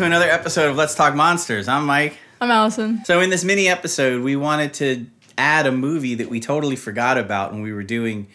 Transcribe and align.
to 0.00 0.06
another 0.06 0.30
episode 0.30 0.70
of 0.70 0.78
Let's 0.78 0.94
Talk 0.94 1.14
Monsters. 1.14 1.68
I'm 1.68 1.84
Mike. 1.84 2.16
I'm 2.40 2.50
Allison. 2.50 3.04
So, 3.04 3.20
in 3.20 3.28
this 3.28 3.44
mini 3.44 3.68
episode, 3.68 4.22
we 4.22 4.34
wanted 4.34 4.72
to 4.74 5.04
add 5.36 5.66
a 5.66 5.72
movie 5.72 6.14
that 6.14 6.30
we 6.30 6.40
totally 6.40 6.74
forgot 6.74 7.18
about 7.18 7.52
when 7.52 7.60
we 7.60 7.70
were 7.74 7.82
doing 7.82 8.26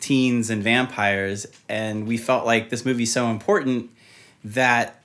teens 0.00 0.48
and 0.48 0.62
vampires, 0.62 1.46
and 1.68 2.06
we 2.06 2.16
felt 2.16 2.46
like 2.46 2.70
this 2.70 2.86
movie's 2.86 3.12
so 3.12 3.26
important 3.28 3.90
that 4.44 5.02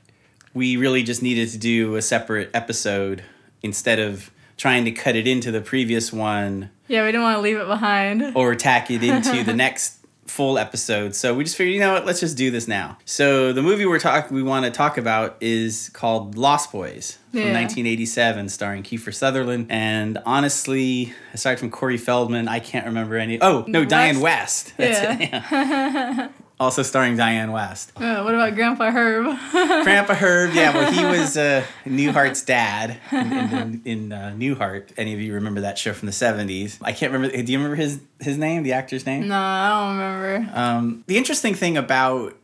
we 0.53 0.77
really 0.77 1.03
just 1.03 1.21
needed 1.21 1.49
to 1.49 1.57
do 1.57 1.97
a 1.97 2.01
separate 2.01 2.49
episode 2.53 3.25
instead 3.61 3.99
of 3.99 4.31
trying 4.55 4.85
to 4.85 4.91
cut 4.91 5.17
it 5.17 5.27
into 5.27 5.51
the 5.51 5.59
previous 5.59 6.13
one 6.13 6.69
Yeah, 6.87 7.01
we 7.01 7.07
didn't 7.09 7.23
want 7.23 7.35
to 7.39 7.41
leave 7.41 7.57
it 7.57 7.67
behind. 7.67 8.37
or 8.37 8.55
tack 8.55 8.89
it 8.89 9.03
into 9.03 9.43
the 9.43 9.53
next 9.53 9.97
full 10.27 10.57
episode. 10.57 11.13
So 11.15 11.33
we 11.35 11.43
just 11.43 11.55
figured, 11.55 11.73
you 11.73 11.79
know 11.79 11.93
what, 11.93 12.05
let's 12.05 12.19
just 12.19 12.35
do 12.35 12.49
this 12.51 12.67
now. 12.67 12.97
So 13.05 13.53
the 13.53 13.61
movie 13.61 13.85
we're 13.85 13.99
talk 13.99 14.31
we 14.31 14.41
want 14.43 14.65
to 14.65 14.71
talk 14.71 14.97
about 14.97 15.37
is 15.39 15.89
called 15.93 16.35
Lost 16.37 16.71
Boys 16.71 17.17
from 17.31 17.39
Yeah. 17.41 17.53
1987, 17.53 18.49
starring 18.49 18.83
Kiefer 18.83 19.13
Sutherland. 19.13 19.67
And 19.69 20.17
honestly, 20.25 21.13
aside 21.33 21.59
from 21.59 21.69
Corey 21.69 21.97
Feldman, 21.97 22.47
I 22.47 22.59
can't 22.59 22.85
remember 22.85 23.17
any. 23.17 23.39
Oh 23.41 23.65
no, 23.67 23.85
Dianne 23.85 24.15
Wiest. 24.15 24.75
That's 24.77 24.99
Yeah. 24.99 25.17
it. 25.19 25.29
yeah. 25.31 26.29
also 26.59 26.83
starring 26.83 27.17
Dianne 27.17 27.49
Wiest. 27.49 27.89
Uh, 27.95 28.23
what 28.23 28.33
about 28.33 28.55
Grandpa 28.55 28.91
Herb? 28.91 29.25
Grandpa 29.83 30.13
Herb, 30.13 30.53
yeah, 30.53 30.73
well, 30.73 30.91
he 30.91 31.03
was 31.05 31.37
uh, 31.37 31.65
Newhart's 31.85 32.43
dad 32.43 32.99
in, 33.11 33.33
in, 33.33 33.81
in 33.85 34.11
uh, 34.11 34.33
Newhart. 34.37 34.89
Any 34.97 35.13
of 35.13 35.19
you 35.19 35.33
remember 35.33 35.61
that 35.61 35.77
show 35.77 35.93
from 35.93 36.05
the 36.05 36.11
70s? 36.11 36.77
I 36.81 36.91
can't 36.91 37.11
remember. 37.11 37.35
Do 37.41 37.51
you 37.51 37.57
remember 37.57 37.75
his, 37.75 37.99
his 38.19 38.37
name, 38.37 38.63
the 38.63 38.73
actor's 38.73 39.05
name? 39.05 39.27
no, 39.27 39.37
I 39.37 39.69
don't 39.69 39.97
remember. 39.97 40.57
Um, 40.57 41.03
the 41.07 41.17
interesting 41.17 41.53
thing 41.53 41.77
about 41.77 42.35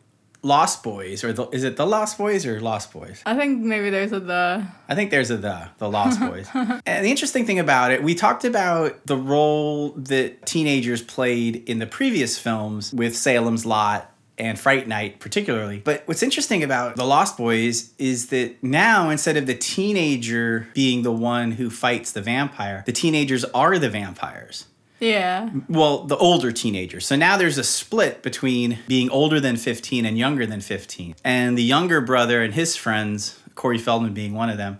Lost 0.43 0.81
Boys, 0.81 1.23
or 1.23 1.31
the, 1.31 1.47
is 1.49 1.63
it 1.63 1.77
the 1.77 1.85
Lost 1.85 2.17
Boys 2.17 2.45
or 2.45 2.59
Lost 2.59 2.91
Boys? 2.91 3.21
I 3.25 3.35
think 3.35 3.61
maybe 3.61 3.89
there's 3.89 4.11
a 4.11 4.19
the. 4.19 4.65
I 4.89 4.95
think 4.95 5.11
there's 5.11 5.29
a 5.29 5.37
the, 5.37 5.69
the 5.77 5.89
Lost 5.89 6.19
Boys. 6.31 6.47
and 6.53 7.05
the 7.05 7.11
interesting 7.11 7.45
thing 7.45 7.59
about 7.59 7.91
it, 7.91 8.01
we 8.03 8.15
talked 8.15 8.43
about 8.43 9.05
the 9.05 9.17
role 9.17 9.89
that 9.91 10.45
teenagers 10.45 11.01
played 11.01 11.69
in 11.69 11.79
the 11.79 11.87
previous 11.87 12.39
films 12.39 12.91
with 12.91 13.15
Salem's 13.15 13.65
Lot 13.65 14.11
and 14.37 14.59
Fright 14.59 14.87
Night, 14.87 15.19
particularly. 15.19 15.79
But 15.79 16.01
what's 16.07 16.23
interesting 16.23 16.63
about 16.63 16.95
the 16.95 17.05
Lost 17.05 17.37
Boys 17.37 17.93
is 17.99 18.27
that 18.27 18.63
now, 18.63 19.09
instead 19.09 19.37
of 19.37 19.45
the 19.45 19.53
teenager 19.53 20.67
being 20.73 21.03
the 21.03 21.11
one 21.11 21.51
who 21.51 21.69
fights 21.69 22.11
the 22.11 22.21
vampire, 22.21 22.83
the 22.87 22.91
teenagers 22.91 23.45
are 23.45 23.77
the 23.77 23.89
vampires 23.89 24.65
Yeah. 25.01 25.49
well, 25.67 26.03
the 26.03 26.15
older 26.17 26.51
teenagers. 26.51 27.07
So 27.07 27.15
now 27.15 27.35
there's 27.35 27.57
a 27.57 27.63
split 27.63 28.21
between 28.21 28.79
being 28.87 29.09
older 29.09 29.39
than 29.39 29.57
15 29.57 30.05
and 30.05 30.17
younger 30.17 30.45
than 30.45 30.61
15. 30.61 31.15
And 31.23 31.57
the 31.57 31.63
younger 31.63 31.99
brother 32.01 32.41
and 32.41 32.53
his 32.53 32.75
friends, 32.75 33.37
Corey 33.55 33.79
Feldman 33.79 34.13
being 34.13 34.33
one 34.33 34.49
of 34.49 34.57
them, 34.57 34.79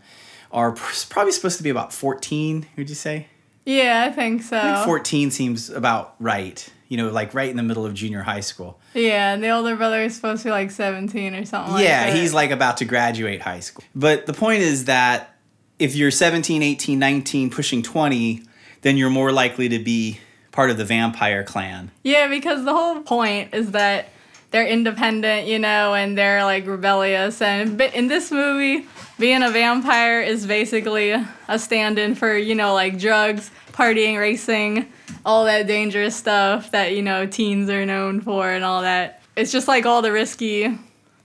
are 0.51 0.73
probably 1.09 1.31
supposed 1.31 1.57
to 1.57 1.63
be 1.63 1.69
about 1.69 1.91
14, 1.91 2.67
would 2.77 2.89
you 2.89 2.95
say? 2.95 3.27
Yeah, 3.65 4.07
I 4.07 4.11
think 4.11 4.43
so. 4.43 4.57
I 4.57 4.75
think 4.75 4.85
14 4.85 5.31
seems 5.31 5.69
about 5.69 6.15
right. 6.19 6.67
You 6.87 6.97
know, 6.97 7.09
like 7.09 7.33
right 7.33 7.49
in 7.49 7.55
the 7.55 7.63
middle 7.63 7.85
of 7.85 7.93
junior 7.93 8.21
high 8.21 8.41
school. 8.41 8.79
Yeah, 8.93 9.33
and 9.33 9.43
the 9.43 9.49
older 9.49 9.75
brother 9.75 10.01
is 10.01 10.15
supposed 10.15 10.43
to 10.43 10.49
be 10.49 10.51
like 10.51 10.71
17 10.71 11.33
or 11.33 11.45
something 11.45 11.73
like 11.75 11.83
yeah, 11.83 12.07
that. 12.07 12.15
he's 12.15 12.33
like 12.33 12.51
about 12.51 12.77
to 12.77 12.85
graduate 12.85 13.41
high 13.41 13.61
school. 13.61 13.83
But 13.95 14.25
the 14.25 14.33
point 14.33 14.61
is 14.61 14.85
that 14.85 15.35
if 15.79 15.95
you're 15.95 16.11
17, 16.11 16.61
18, 16.61 16.99
19, 16.99 17.49
pushing 17.49 17.81
20, 17.81 18.43
then 18.81 18.97
you're 18.97 19.09
more 19.09 19.31
likely 19.31 19.69
to 19.69 19.79
be 19.79 20.19
part 20.51 20.69
of 20.69 20.77
the 20.77 20.85
vampire 20.85 21.43
clan. 21.43 21.91
Yeah, 22.03 22.27
because 22.27 22.65
the 22.65 22.73
whole 22.73 23.01
point 23.01 23.53
is 23.53 23.71
that 23.71 24.09
they're 24.51 24.67
independent, 24.67 25.47
you 25.47 25.59
know, 25.59 25.93
and 25.93 26.17
they're 26.17 26.43
like 26.43 26.67
rebellious. 26.67 27.41
And 27.41 27.79
in 27.79 28.07
this 28.07 28.31
movie, 28.31 28.85
being 29.17 29.43
a 29.43 29.49
vampire 29.49 30.21
is 30.21 30.45
basically 30.45 31.11
a 31.11 31.57
stand 31.57 31.97
in 31.97 32.15
for, 32.15 32.35
you 32.35 32.53
know, 32.53 32.73
like 32.73 32.99
drugs, 32.99 33.49
partying, 33.71 34.19
racing, 34.19 34.91
all 35.25 35.45
that 35.45 35.67
dangerous 35.67 36.15
stuff 36.15 36.71
that, 36.71 36.93
you 36.93 37.01
know, 37.01 37.25
teens 37.25 37.69
are 37.69 37.85
known 37.85 38.19
for 38.19 38.49
and 38.49 38.65
all 38.65 38.81
that. 38.81 39.21
It's 39.37 39.53
just 39.53 39.69
like 39.69 39.85
all 39.85 40.01
the 40.01 40.11
risky 40.11 40.77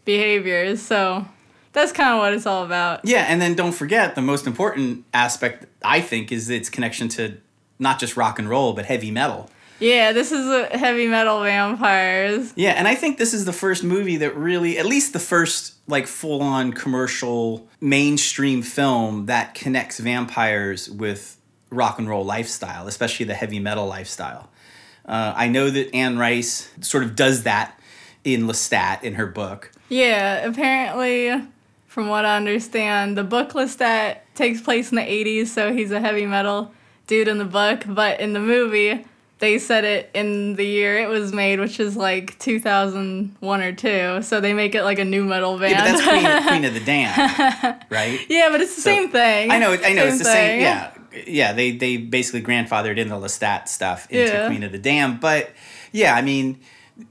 behaviors. 0.04 0.80
So 0.80 1.26
that's 1.72 1.90
kind 1.90 2.14
of 2.14 2.18
what 2.20 2.32
it's 2.32 2.46
all 2.46 2.64
about. 2.64 3.00
Yeah, 3.04 3.24
and 3.28 3.42
then 3.42 3.56
don't 3.56 3.72
forget 3.72 4.14
the 4.14 4.22
most 4.22 4.46
important 4.46 5.04
aspect 5.12 5.66
I 5.82 6.00
think 6.00 6.30
is 6.30 6.48
its 6.48 6.70
connection 6.70 7.08
to 7.08 7.38
not 7.78 7.98
just 7.98 8.16
rock 8.16 8.38
and 8.38 8.48
roll 8.48 8.72
but 8.72 8.86
heavy 8.86 9.10
metal. 9.10 9.50
Yeah, 9.78 10.12
this 10.12 10.32
is 10.32 10.46
a 10.46 10.76
heavy 10.76 11.06
metal 11.06 11.42
vampires. 11.42 12.52
Yeah, 12.56 12.70
and 12.70 12.88
I 12.88 12.94
think 12.94 13.18
this 13.18 13.34
is 13.34 13.44
the 13.44 13.52
first 13.52 13.84
movie 13.84 14.16
that 14.16 14.34
really, 14.34 14.78
at 14.78 14.86
least 14.86 15.12
the 15.12 15.18
first 15.18 15.74
like 15.86 16.06
full 16.06 16.42
on 16.42 16.72
commercial 16.72 17.68
mainstream 17.80 18.62
film 18.62 19.26
that 19.26 19.54
connects 19.54 19.98
vampires 19.98 20.90
with 20.90 21.36
rock 21.70 21.98
and 21.98 22.08
roll 22.08 22.24
lifestyle, 22.24 22.88
especially 22.88 23.26
the 23.26 23.34
heavy 23.34 23.58
metal 23.58 23.86
lifestyle. 23.86 24.48
Uh, 25.04 25.32
I 25.36 25.48
know 25.48 25.70
that 25.70 25.94
Anne 25.94 26.18
Rice 26.18 26.70
sort 26.80 27.04
of 27.04 27.14
does 27.14 27.42
that 27.42 27.78
in 28.24 28.46
Lestat 28.46 29.02
in 29.02 29.14
her 29.14 29.26
book. 29.26 29.70
Yeah, 29.88 30.38
apparently, 30.38 31.46
from 31.86 32.08
what 32.08 32.24
I 32.24 32.36
understand, 32.36 33.16
the 33.16 33.22
book 33.24 33.52
Lestat 33.52 34.18
takes 34.34 34.60
place 34.60 34.90
in 34.90 34.96
the 34.96 35.02
80s, 35.02 35.48
so 35.48 35.72
he's 35.72 35.92
a 35.92 36.00
heavy 36.00 36.26
metal 36.26 36.72
dude 37.06 37.28
in 37.28 37.38
the 37.38 37.44
book, 37.44 37.84
but 37.86 38.20
in 38.20 38.32
the 38.32 38.40
movie, 38.40 39.04
they 39.38 39.58
said 39.58 39.84
it 39.84 40.10
in 40.14 40.54
the 40.56 40.64
year 40.64 40.96
it 40.98 41.08
was 41.08 41.32
made, 41.32 41.60
which 41.60 41.78
is 41.78 41.96
like 41.96 42.38
2001 42.38 43.60
or 43.60 43.72
2, 43.72 44.22
so 44.22 44.40
they 44.40 44.52
make 44.54 44.74
it 44.74 44.82
like 44.82 44.98
a 44.98 45.04
nu 45.04 45.24
metal 45.24 45.58
band. 45.58 45.72
Yeah, 45.72 45.84
but 45.84 45.98
that's 45.98 46.08
Queen, 46.08 46.48
Queen 46.48 46.64
of 46.64 46.74
the 46.74 46.80
Damned, 46.80 47.84
right? 47.90 48.18
Yeah, 48.28 48.48
but 48.50 48.60
it's 48.60 48.74
the 48.76 48.80
So- 48.82 48.90
same 48.90 49.10
thing. 49.10 49.50
I 49.50 49.58
know, 49.58 49.72
I 49.72 49.92
know, 49.92 50.04
it's 50.04 50.18
the 50.18 50.24
same. 50.24 50.60
Yeah, 50.60 50.92
yeah. 51.26 51.52
They 51.52 51.72
they 51.72 51.96
basically 51.98 52.42
grandfathered 52.42 52.96
in 52.98 53.08
the 53.08 53.16
Lestat 53.16 53.68
stuff 53.68 54.06
into 54.10 54.32
Yeah. 54.32 54.46
Queen 54.48 54.62
of 54.62 54.72
the 54.72 54.78
Damned, 54.78 55.20
but 55.20 55.50
yeah, 55.92 56.14
I 56.14 56.22
mean, 56.22 56.60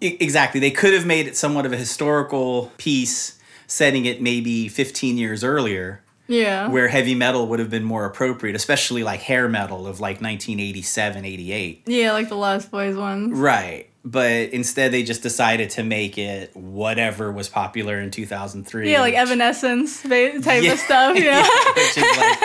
e- 0.01 0.17
exactly. 0.19 0.59
They 0.59 0.72
could 0.72 0.94
have 0.94 1.06
made 1.06 1.27
it 1.27 1.38
somewhat 1.38 1.66
of 1.66 1.73
a 1.73 1.77
historical 1.77 2.72
piece, 2.77 3.38
setting 3.67 4.06
it 4.06 4.22
maybe 4.22 4.67
15 4.67 5.17
years 5.17 5.44
earlier, 5.44 6.01
Yeah. 6.28 6.68
where 6.69 6.88
heavy 6.88 7.16
metal 7.16 7.47
would 7.50 7.59
have 7.59 7.69
been 7.69 7.84
more 7.84 8.06
appropriate, 8.06 8.56
especially 8.56 9.03
like 9.03 9.19
hair 9.22 9.47
metal 9.47 9.88
of 9.88 10.00
like 10.00 10.22
1987, 10.22 11.25
88. 11.25 11.84
yeah, 11.86 12.12
like 12.13 12.30
the 12.30 12.36
Lost 12.36 12.72
Boys 12.72 12.96
ones. 12.96 13.38
Right. 13.38 13.90
But 14.08 14.52
instead, 14.52 14.91
they 14.91 15.02
just 15.02 15.24
decided 15.24 15.72
to 15.72 15.84
make 15.84 16.19
it 16.19 16.56
whatever 16.56 17.31
was 17.31 17.50
popular 17.50 18.00
in 18.00 18.12
2003. 18.12 18.91
Yeah, 18.91 19.02
like 19.02 19.16
Evanescence 19.16 20.03
type 20.03 20.63
Yeah. 20.63 20.74
of 20.74 20.80
stuff. 20.80 21.18
Yeah. 21.19 21.41
which 21.75 21.97
is 21.97 22.18
like, 22.18 22.38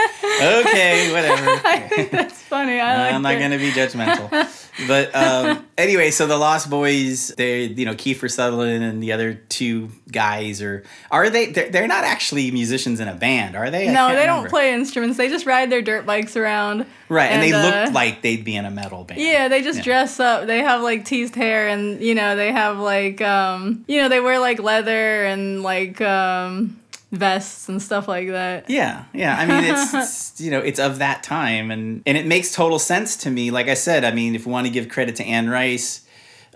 okay, 0.43 1.13
whatever. 1.13 1.51
I 1.69 1.87
think 1.91 2.11
that's. 2.13 2.41
I 2.87 3.11
I'm 3.11 3.23
not 3.23 3.35
it. 3.35 3.41
gonna 3.41 3.59
be 3.59 3.71
judgmental. 3.71 4.31
but 4.89 5.15
um, 5.15 5.67
anyway, 5.77 6.11
so 6.11 6.27
the 6.27 6.37
Lost 6.37 6.71
Boys, 6.71 7.29
they 7.37 7.65
you 7.65 7.85
know 7.85 7.95
Kiefer 7.95 8.31
Sutherland 8.31 8.83
and 8.85 9.03
the 9.03 9.13
other 9.13 9.35
two 9.35 9.91
guys 10.11 10.63
are 10.63 10.83
are 11.11 11.31
they? 11.31 11.47
They're, 11.53 11.71
they're 11.71 11.89
not 11.89 12.05
actually 12.05 12.51
musicians 12.51 13.01
in 13.01 13.09
a 13.09 13.15
band, 13.15 13.57
are 13.57 13.71
they? 13.71 13.89
I 13.89 13.93
No, 13.93 14.15
they 14.15 14.27
don't 14.27 14.49
play 14.49 14.73
instruments. 14.73 15.17
They 15.17 15.29
just 15.29 15.47
ride 15.47 15.71
their 15.71 15.83
dirt 15.83 16.07
bikes 16.07 16.37
around. 16.37 16.87
Right, 17.09 17.31
and, 17.33 17.43
they 17.43 17.53
uh, 17.53 17.87
look 17.87 17.93
like 17.95 18.23
they'd 18.23 18.45
be 18.45 18.55
in 18.57 18.65
a 18.65 18.71
metal 18.71 19.05
band. 19.05 19.21
Yeah, 19.21 19.49
they 19.49 19.63
just 19.63 19.79
Yeah. 19.79 19.85
dress 19.85 20.21
up. 20.21 20.47
They 20.47 20.61
have 20.61 20.83
like 20.83 21.05
teased 21.05 21.35
hair 21.35 21.69
and 21.69 22.01
you 22.01 22.15
know, 22.15 22.37
they 22.37 22.53
have 22.53 22.79
like 22.79 23.21
um 23.21 23.85
you 23.87 24.01
know, 24.01 24.09
they 24.09 24.21
wear 24.21 24.39
like 24.39 24.61
leather 24.61 25.25
and 25.25 25.63
like 25.63 26.01
um 26.01 26.80
vests 27.13 27.69
and 27.69 27.83
stuff 27.83 28.09
like 28.09 28.29
that. 28.29 28.71
Yeah, 28.71 29.05
yeah. 29.13 29.37
I 29.37 29.47
mean, 29.47 29.65
it's, 29.65 29.95
it's 29.95 30.41
you 30.41 30.51
know, 30.51 30.61
it's 30.61 30.79
of 30.79 30.99
that 30.99 31.23
time, 31.23 31.71
and 31.71 32.03
and 32.07 32.17
it 32.17 32.27
makes 32.27 32.55
total 32.55 32.79
sense 32.79 33.17
to 33.19 33.31
me. 33.31 33.51
Like 33.51 33.69
I 33.69 33.75
said, 33.75 34.05
I 34.05 34.13
mean, 34.13 34.35
if 34.35 34.47
we 34.47 34.53
want 34.53 34.67
to 34.67 34.73
give 34.73 34.89
credit 34.89 35.17
to 35.17 35.25
Anne 35.25 35.49
Rice 35.49 36.07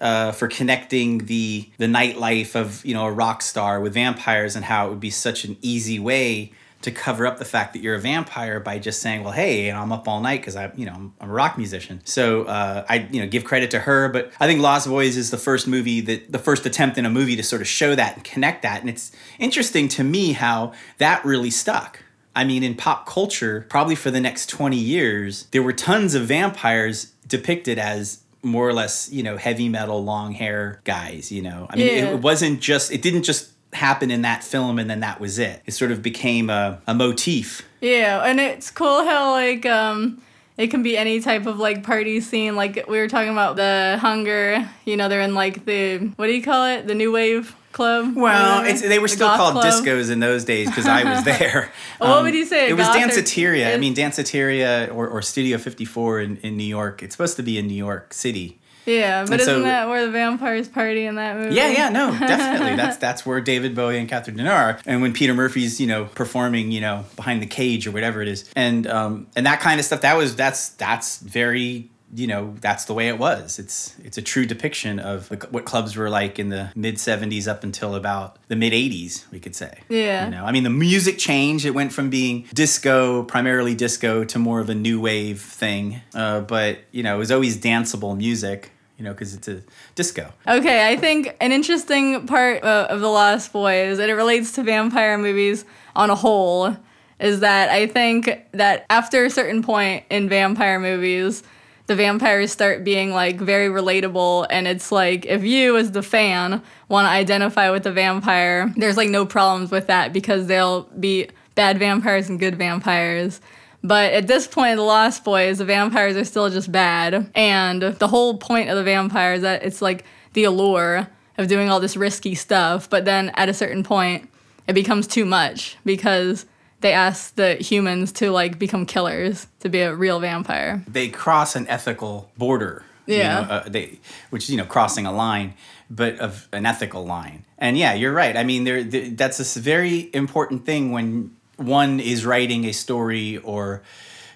uh, 0.00 0.32
for 0.32 0.48
connecting 0.48 1.26
the 1.26 1.68
the 1.78 1.86
nightlife 1.86 2.54
of 2.54 2.84
you 2.84 2.94
know 2.94 3.06
a 3.06 3.12
rock 3.12 3.42
star 3.42 3.80
with 3.80 3.94
vampires 3.94 4.56
and 4.56 4.64
how 4.64 4.86
it 4.86 4.90
would 4.90 5.00
be 5.00 5.10
such 5.10 5.44
an 5.44 5.56
easy 5.62 5.98
way 5.98 6.52
to 6.84 6.90
cover 6.90 7.26
up 7.26 7.38
the 7.38 7.44
fact 7.44 7.72
that 7.72 7.80
you're 7.82 7.94
a 7.94 8.00
vampire 8.00 8.60
by 8.60 8.78
just 8.78 9.00
saying, 9.00 9.24
well, 9.24 9.32
hey, 9.32 9.70
I'm 9.72 9.90
up 9.90 10.06
all 10.06 10.20
night 10.20 10.40
because 10.40 10.54
I, 10.54 10.70
you 10.76 10.86
know, 10.86 10.92
I'm, 10.92 11.14
a 11.20 11.26
rock 11.26 11.56
musician. 11.58 12.00
So 12.04 12.44
uh, 12.44 12.84
I, 12.88 13.08
you 13.10 13.20
know, 13.20 13.26
give 13.26 13.44
credit 13.44 13.70
to 13.72 13.80
her. 13.80 14.08
But 14.10 14.30
I 14.38 14.46
think 14.46 14.60
Lost 14.60 14.86
Boys 14.88 15.16
is 15.16 15.30
the 15.30 15.38
first 15.38 15.66
movie 15.66 16.00
that 16.02 16.30
the 16.30 16.38
first 16.38 16.66
attempt 16.66 16.98
in 16.98 17.06
a 17.06 17.10
movie 17.10 17.36
to 17.36 17.42
sort 17.42 17.62
of 17.62 17.68
show 17.68 17.94
that 17.94 18.16
and 18.16 18.24
connect 18.24 18.62
that. 18.62 18.80
And 18.80 18.88
it's 18.90 19.12
interesting 19.38 19.88
to 19.88 20.04
me 20.04 20.32
how 20.32 20.72
that 20.98 21.24
really 21.24 21.50
stuck. 21.50 22.00
I 22.36 22.44
mean, 22.44 22.62
in 22.62 22.74
pop 22.74 23.06
culture, 23.06 23.64
probably 23.70 23.94
for 23.94 24.10
the 24.10 24.20
next 24.20 24.48
20 24.50 24.76
years, 24.76 25.46
there 25.52 25.62
were 25.62 25.72
tons 25.72 26.14
of 26.14 26.26
vampires 26.26 27.12
depicted 27.26 27.78
as 27.78 28.20
more 28.42 28.68
or 28.68 28.74
less, 28.74 29.10
you 29.10 29.22
know, 29.22 29.38
heavy 29.38 29.70
metal, 29.70 30.04
long 30.04 30.32
hair 30.32 30.80
guys, 30.84 31.32
you 31.32 31.40
know. 31.40 31.66
I 31.70 31.76
mean, 31.76 31.86
Yeah. 31.86 32.10
it 32.10 32.20
wasn't 32.20 32.60
just, 32.60 32.92
it 32.92 33.00
didn't 33.00 33.22
just 33.22 33.50
happen 33.74 34.10
in 34.10 34.22
that 34.22 34.42
film 34.44 34.78
and 34.78 34.88
then 34.88 35.00
that 35.00 35.20
was 35.20 35.38
it. 35.38 35.62
It 35.66 35.72
sort 35.72 35.90
of 35.90 36.02
became 36.02 36.48
a, 36.50 36.80
a 36.86 36.94
motif. 36.94 37.62
Yeah, 37.80 38.22
and 38.24 38.40
it's 38.40 38.70
cool 38.70 39.04
how 39.04 39.32
like 39.32 39.66
um 39.66 40.22
it 40.56 40.68
can 40.68 40.82
be 40.84 40.96
any 40.96 41.20
type 41.20 41.46
of 41.46 41.58
like 41.58 41.82
party 41.82 42.20
scene. 42.20 42.54
Like 42.56 42.86
we 42.88 42.98
were 42.98 43.08
talking 43.08 43.30
about 43.32 43.56
the 43.56 43.98
hunger, 44.00 44.68
you 44.84 44.96
know, 44.96 45.08
they're 45.08 45.20
in 45.20 45.34
like 45.34 45.64
the 45.64 45.98
what 46.16 46.26
do 46.28 46.32
you 46.32 46.42
call 46.42 46.66
it? 46.66 46.86
The 46.86 46.94
new 46.94 47.10
wave 47.12 47.54
club. 47.72 48.14
Well, 48.14 48.62
they 48.62 49.00
were 49.00 49.08
The 49.08 49.14
still 49.14 49.28
called 49.36 49.54
club? 49.54 49.64
discos 49.64 50.08
in 50.12 50.20
those 50.20 50.44
days 50.44 50.68
because 50.68 50.86
I 50.86 51.02
was 51.02 51.24
there. 51.38 51.72
Um, 52.00 52.08
What 52.10 52.22
would 52.22 52.34
you 52.34 52.44
say, 52.46 52.68
It 52.70 52.74
was 52.74 52.86
Danceteria. 52.86 53.74
I 53.74 53.78
mean, 53.78 53.96
Danceteria 53.96 54.94
or, 54.94 55.08
or 55.08 55.22
Studio 55.22 55.58
54 55.58 56.20
in, 56.20 56.36
in 56.38 56.56
New 56.56 56.62
York. 56.62 57.02
It's 57.02 57.14
supposed 57.16 57.34
to 57.36 57.42
be 57.42 57.58
in 57.58 57.66
New 57.66 57.74
York 57.74 58.14
City. 58.14 58.60
Yeah, 58.86 59.22
but 59.24 59.32
And 59.32 59.40
isn't 59.40 59.54
so- 59.54 59.62
that 59.62 59.88
where 59.88 60.04
the 60.06 60.12
vampires 60.12 60.68
party 60.68 61.04
in 61.06 61.14
that 61.16 61.36
movie? 61.36 61.54
Yeah, 61.54 61.70
yeah, 61.70 61.88
no, 61.88 62.10
definitely. 62.18 62.76
That's 62.76 62.96
that's 62.98 63.24
where 63.24 63.40
David 63.40 63.74
Bowie 63.74 63.98
and 63.98 64.08
Catherine 64.08 64.36
Deneuve 64.36 64.50
are. 64.52 64.78
And 64.86 65.02
when 65.02 65.12
Peter 65.12 65.34
Murphy's, 65.34 65.80
you 65.80 65.86
know, 65.86 66.04
performing, 66.06 66.70
you 66.70 66.80
know, 66.80 67.04
behind 67.16 67.40
the 67.42 67.46
cage 67.46 67.86
or 67.86 67.90
whatever 67.92 68.22
it 68.22 68.28
is, 68.28 68.50
and 68.56 68.86
um, 68.86 69.26
and 69.36 69.46
that 69.46 69.60
kind 69.60 69.78
of 69.80 69.86
stuff. 69.86 70.00
That 70.02 70.16
was 70.16 70.36
that's 70.36 70.70
that's 70.70 71.18
very. 71.18 71.90
You 72.16 72.28
know 72.28 72.54
that's 72.60 72.84
the 72.84 72.94
way 72.94 73.08
it 73.08 73.18
was. 73.18 73.58
It's 73.58 73.92
it's 74.04 74.16
a 74.18 74.22
true 74.22 74.46
depiction 74.46 75.00
of 75.00 75.28
the, 75.30 75.48
what 75.50 75.64
clubs 75.64 75.96
were 75.96 76.08
like 76.08 76.38
in 76.38 76.48
the 76.48 76.70
mid 76.76 76.94
'70s 76.96 77.48
up 77.48 77.64
until 77.64 77.96
about 77.96 78.36
the 78.46 78.54
mid 78.54 78.72
'80s. 78.72 79.24
We 79.32 79.40
could 79.40 79.56
say. 79.56 79.80
Yeah. 79.88 80.26
You 80.26 80.30
know, 80.30 80.44
I 80.44 80.52
mean, 80.52 80.62
the 80.62 80.70
music 80.70 81.18
changed. 81.18 81.64
It 81.66 81.72
went 81.72 81.92
from 81.92 82.10
being 82.10 82.46
disco, 82.54 83.24
primarily 83.24 83.74
disco, 83.74 84.22
to 84.26 84.38
more 84.38 84.60
of 84.60 84.68
a 84.70 84.76
new 84.76 85.00
wave 85.00 85.40
thing. 85.40 86.02
Uh, 86.14 86.42
but 86.42 86.78
you 86.92 87.02
know, 87.02 87.16
it 87.16 87.18
was 87.18 87.32
always 87.32 87.56
danceable 87.58 88.16
music. 88.16 88.70
You 88.96 89.04
know, 89.04 89.12
because 89.12 89.34
it's 89.34 89.48
a 89.48 89.60
disco. 89.96 90.32
Okay, 90.46 90.88
I 90.88 90.96
think 90.96 91.36
an 91.40 91.50
interesting 91.50 92.26
part 92.26 92.62
uh, 92.62 92.86
of 92.88 93.00
The 93.00 93.08
Lost 93.08 93.52
Boys, 93.52 93.98
and 93.98 94.08
it 94.10 94.14
relates 94.14 94.52
to 94.52 94.62
vampire 94.62 95.18
movies 95.18 95.64
on 95.96 96.10
a 96.10 96.14
whole, 96.14 96.76
is 97.18 97.40
that 97.40 97.70
I 97.70 97.86
think 97.88 98.30
that 98.52 98.86
after 98.90 99.24
a 99.24 99.30
certain 99.30 99.62
point 99.62 100.04
in 100.10 100.28
vampire 100.28 100.78
movies, 100.78 101.42
the 101.86 101.94
vampires 101.94 102.50
start 102.50 102.84
being 102.84 103.10
like 103.10 103.38
very 103.38 103.68
relatable, 103.68 104.46
and 104.48 104.66
it's 104.66 104.90
like 104.90 105.26
if 105.26 105.44
you, 105.44 105.76
as 105.76 105.92
the 105.92 106.02
fan, 106.02 106.62
want 106.88 107.06
to 107.06 107.10
identify 107.10 107.70
with 107.70 107.82
the 107.82 107.92
vampire, 107.92 108.72
there's 108.76 108.96
like 108.96 109.10
no 109.10 109.26
problems 109.26 109.70
with 109.70 109.88
that 109.88 110.12
because 110.12 110.46
they'll 110.46 110.82
be 110.98 111.28
bad 111.54 111.78
vampires 111.78 112.28
and 112.28 112.40
good 112.40 112.56
vampires. 112.56 113.40
But 113.86 114.14
at 114.14 114.26
this 114.26 114.46
point 114.46 114.70
in 114.72 114.76
The 114.78 114.82
Lost 114.82 115.24
Boys, 115.24 115.58
the 115.58 115.64
vampires 115.66 116.16
are 116.16 116.24
still 116.24 116.48
just 116.48 116.72
bad. 116.72 117.30
And 117.34 117.82
the 117.82 118.08
whole 118.08 118.38
point 118.38 118.70
of 118.70 118.76
the 118.76 118.82
vampire 118.82 119.34
is 119.34 119.42
that 119.42 119.62
it's 119.62 119.82
like 119.82 120.04
the 120.32 120.44
allure 120.44 121.06
of 121.36 121.48
doing 121.48 121.68
all 121.68 121.80
this 121.80 121.94
risky 121.96 122.34
stuff. 122.34 122.88
But 122.88 123.04
then 123.04 123.28
at 123.34 123.48
a 123.50 123.54
certain 123.54 123.82
point, 123.84 124.30
it 124.66 124.72
becomes 124.72 125.06
too 125.06 125.26
much 125.26 125.76
because 125.84 126.46
they 126.80 126.92
ask 126.92 127.34
the 127.34 127.56
humans 127.56 128.10
to 128.12 128.30
like 128.30 128.58
become 128.58 128.86
killers 128.86 129.46
to 129.60 129.68
be 129.68 129.80
a 129.80 129.94
real 129.94 130.18
vampire. 130.18 130.82
they 130.88 131.08
cross 131.08 131.54
an 131.54 131.66
ethical 131.68 132.30
border. 132.38 132.84
you 133.06 133.16
Yeah. 133.16 133.40
know, 133.40 133.40
uh, 133.50 133.68
they, 133.68 134.00
which 134.30 134.44
is 134.44 134.50
you 134.50 134.56
know 134.56 134.64
crossing 134.64 135.04
a 135.06 135.12
line, 135.12 135.52
but 135.90 136.18
of 136.20 136.48
an 136.52 136.64
ethical 136.64 137.04
line. 137.04 137.44
And 137.58 137.76
yeah, 137.76 137.92
you're 137.94 138.12
right. 138.14 138.34
I 138.36 138.44
mean, 138.44 138.64
there, 138.64 138.82
there 138.82 139.10
that's 139.10 139.56
a 139.56 139.60
very 139.60 140.08
important 140.14 140.64
thing 140.64 140.90
when 140.90 141.36
one 141.56 142.00
is 142.00 142.24
writing 142.24 142.64
a 142.64 142.72
story 142.72 143.38
or 143.38 143.82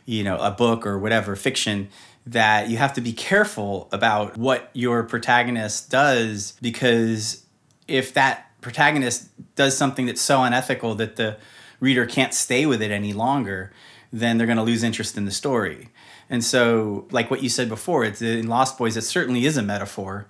you 0.07 0.25
know 0.25 0.39
a 0.39 0.51
book 0.51 0.87
or 0.87 0.99
whatever 0.99 1.37
fiction 1.37 1.89
that 2.27 2.69
you 2.69 2.77
have 2.77 2.93
to 2.93 3.01
be 3.01 3.13
careful 3.13 3.89
about 3.91 4.37
what 4.37 4.71
your 4.75 5.03
protagonist 5.03 5.91
does 5.91 6.55
because 6.61 7.45
if 7.87 8.13
that 8.15 8.51
protagonist 8.61 9.29
does 9.57 9.77
something 9.77 10.07
that's 10.07 10.21
so 10.21 10.43
unethical 10.43 10.95
that 10.97 11.17
the 11.17 11.39
reader 11.81 12.07
can't 12.07 12.35
stay 12.35 12.67
with 12.67 12.83
it 12.83 12.91
any 12.91 13.13
longer, 13.13 13.73
then 14.13 14.37
they're 14.37 14.47
going 14.47 14.59
to 14.59 14.63
lose 14.63 14.83
interest 14.83 15.17
in 15.17 15.25
the 15.25 15.31
story. 15.31 15.89
And 16.31 16.45
so, 16.45 17.07
like 17.11 17.31
what 17.31 17.43
you 17.43 17.49
said 17.49 17.69
before, 17.69 18.05
it's 18.05 18.21
in 18.21 18.49
Lost 18.49 18.77
Boys. 18.77 18.97
It 18.97 19.03
certainly 19.03 19.47
is 19.47 19.57
a 19.57 19.63
metaphor. 19.63 20.27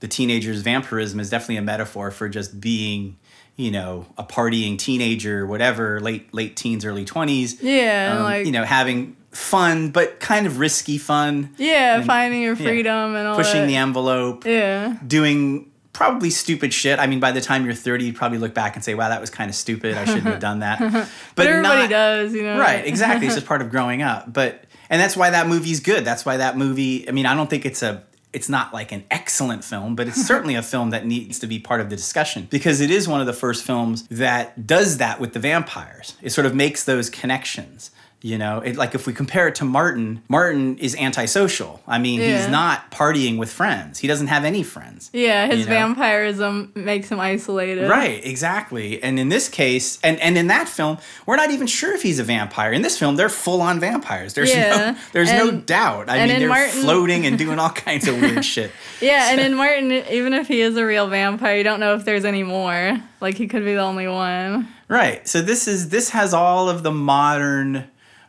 The 0.00 0.08
teenager's 0.08 0.62
vampirism 0.62 1.18
is 1.18 1.30
definitely 1.30 1.56
a 1.56 1.62
metaphor 1.62 2.10
for 2.10 2.28
just 2.28 2.60
being, 2.60 3.18
you 3.56 3.70
know, 3.70 4.06
a 4.18 4.24
partying 4.24 4.78
teenager, 4.78 5.46
whatever, 5.46 6.00
late 6.00 6.32
late 6.34 6.56
teens, 6.56 6.84
early 6.84 7.04
twenties. 7.04 7.62
Yeah, 7.62 8.14
um, 8.16 8.22
like 8.22 8.46
you 8.46 8.52
know, 8.52 8.64
having 8.64 9.16
fun 9.30 9.90
but 9.90 10.20
kind 10.20 10.46
of 10.46 10.58
risky 10.58 10.98
fun. 10.98 11.54
yeah, 11.56 11.96
and- 11.96 12.06
finding 12.06 12.42
your 12.42 12.54
yeah, 12.54 12.66
freedom 12.66 13.14
and 13.14 13.28
all 13.28 13.36
pushing 13.36 13.62
that. 13.62 13.66
the 13.66 13.76
envelope 13.76 14.44
yeah. 14.44 14.96
doing 15.06 15.70
probably 15.94 16.30
stupid 16.30 16.72
shit. 16.72 16.98
I 16.98 17.06
mean, 17.06 17.20
by 17.20 17.32
the 17.32 17.40
time 17.40 17.64
you're 17.64 17.74
30, 17.74 18.06
you 18.06 18.12
probably 18.14 18.38
look 18.38 18.54
back 18.54 18.76
and 18.76 18.84
say, 18.84 18.94
wow, 18.94 19.10
that 19.10 19.20
was 19.20 19.28
kind 19.30 19.48
of 19.50 19.54
stupid. 19.54 19.94
I 19.96 20.06
shouldn't 20.06 20.24
have 20.24 20.40
done 20.40 20.60
that. 20.60 20.80
But, 20.92 21.08
But 21.34 21.46
everybody 21.46 21.82
not- 21.82 21.90
does, 21.90 22.32
you 22.34 22.42
know. 22.42 22.58
Right, 22.58 22.86
exactly. 22.86 23.26
It's 23.26 23.34
just 23.36 23.46
part 23.46 23.60
of 23.60 23.70
growing 23.70 24.00
up. 24.02 24.32
But, 24.32 24.64
and 24.88 25.00
that's 25.00 25.16
why 25.16 25.30
that 25.30 25.48
movie's 25.48 25.80
good. 25.80 26.02
That's 26.04 26.24
why 26.24 26.38
that 26.38 26.56
movie, 26.56 27.06
I 27.08 27.12
mean, 27.12 27.26
I 27.26 27.34
don't 27.34 27.48
think 27.48 27.66
it's 27.66 27.82
a, 27.82 28.02
it's 28.32 28.48
not 28.48 28.72
like 28.72 28.92
an 28.92 29.04
excellent 29.10 29.64
film, 29.64 29.94
but 29.94 30.08
it's 30.08 30.22
certainly 30.26 30.54
a 30.54 30.62
film 30.62 30.90
that 30.90 31.04
needs 31.04 31.38
to 31.40 31.46
be 31.46 31.58
part 31.58 31.80
of 31.80 31.90
the 31.90 31.96
discussion 31.96 32.48
because 32.50 32.80
it 32.80 32.90
is 32.90 33.06
one 33.06 33.20
of 33.20 33.26
the 33.26 33.32
first 33.32 33.64
films 33.64 34.06
that 34.08 34.66
does 34.66 34.98
that 34.98 35.20
with 35.20 35.34
the 35.34 35.38
vampires. 35.38 36.16
It 36.22 36.30
sort 36.30 36.46
of 36.46 36.54
makes 36.54 36.84
those 36.84 37.10
connections. 37.10 37.90
You 38.24 38.38
know, 38.38 38.60
it, 38.60 38.76
like 38.76 38.94
if 38.94 39.04
we 39.08 39.12
compare 39.12 39.48
it 39.48 39.56
to 39.56 39.64
Martin, 39.64 40.22
Martin 40.28 40.78
is 40.78 40.94
antisocial. 40.94 41.82
I 41.88 41.98
mean, 41.98 42.20
Yeah. 42.20 42.36
he's 42.38 42.48
not 42.48 42.90
partying 42.92 43.36
with 43.36 43.50
friends. 43.52 43.98
He 43.98 44.06
doesn't 44.06 44.28
have 44.28 44.44
any 44.44 44.62
friends. 44.62 45.10
Yeah, 45.12 45.46
his 45.48 45.60
You 45.60 45.64
know? 45.66 45.70
vampirism 45.72 46.70
makes 46.76 47.08
him 47.08 47.18
isolated. 47.18 47.88
Right, 47.88 48.24
exactly. 48.24 49.02
And 49.02 49.18
in 49.18 49.28
this 49.28 49.48
case, 49.48 49.98
and, 50.04 50.20
and 50.20 50.38
in 50.38 50.46
that 50.46 50.68
film, 50.68 50.98
we're 51.26 51.34
not 51.34 51.50
even 51.50 51.66
sure 51.66 51.94
if 51.94 52.02
he's 52.02 52.20
a 52.20 52.22
vampire. 52.22 52.72
In 52.72 52.82
this 52.82 52.96
film, 52.96 53.16
they're 53.16 53.28
full 53.28 53.60
on 53.60 53.80
vampires. 53.80 54.34
There's 54.34 54.50
Yeah, 54.54 54.92
no 54.92 54.98
there's 55.12 55.32
no 55.32 55.50
doubt. 55.50 56.08
I 56.08 56.26
mean, 56.26 56.38
they're 56.38 56.48
Martin- 56.48 56.80
floating 56.82 57.26
and 57.26 57.36
doing 57.36 57.58
all 57.58 57.70
kinds 57.88 58.06
of 58.06 58.20
weird 58.20 58.44
shit. 58.44 58.70
Yeah, 59.00 59.30
and 59.32 59.40
in 59.40 59.54
Martin, 59.56 59.90
even 60.10 60.32
if 60.32 60.46
he 60.46 60.60
is 60.60 60.76
a 60.76 60.86
real 60.86 61.08
vampire, 61.08 61.56
you 61.56 61.64
don't 61.64 61.80
know 61.80 61.94
if 61.96 62.04
there's 62.04 62.24
any 62.24 62.44
more. 62.44 63.00
Like 63.20 63.36
he 63.36 63.48
could 63.48 63.64
be 63.64 63.74
the 63.74 63.80
only 63.80 64.06
one. 64.06 64.68
Right. 64.86 65.26
So 65.26 65.42
this 65.42 65.66
is 65.66 65.88
this 65.88 66.10
has 66.10 66.32
all 66.32 66.68
of 66.68 66.84
the 66.84 66.92
modern 66.92 67.84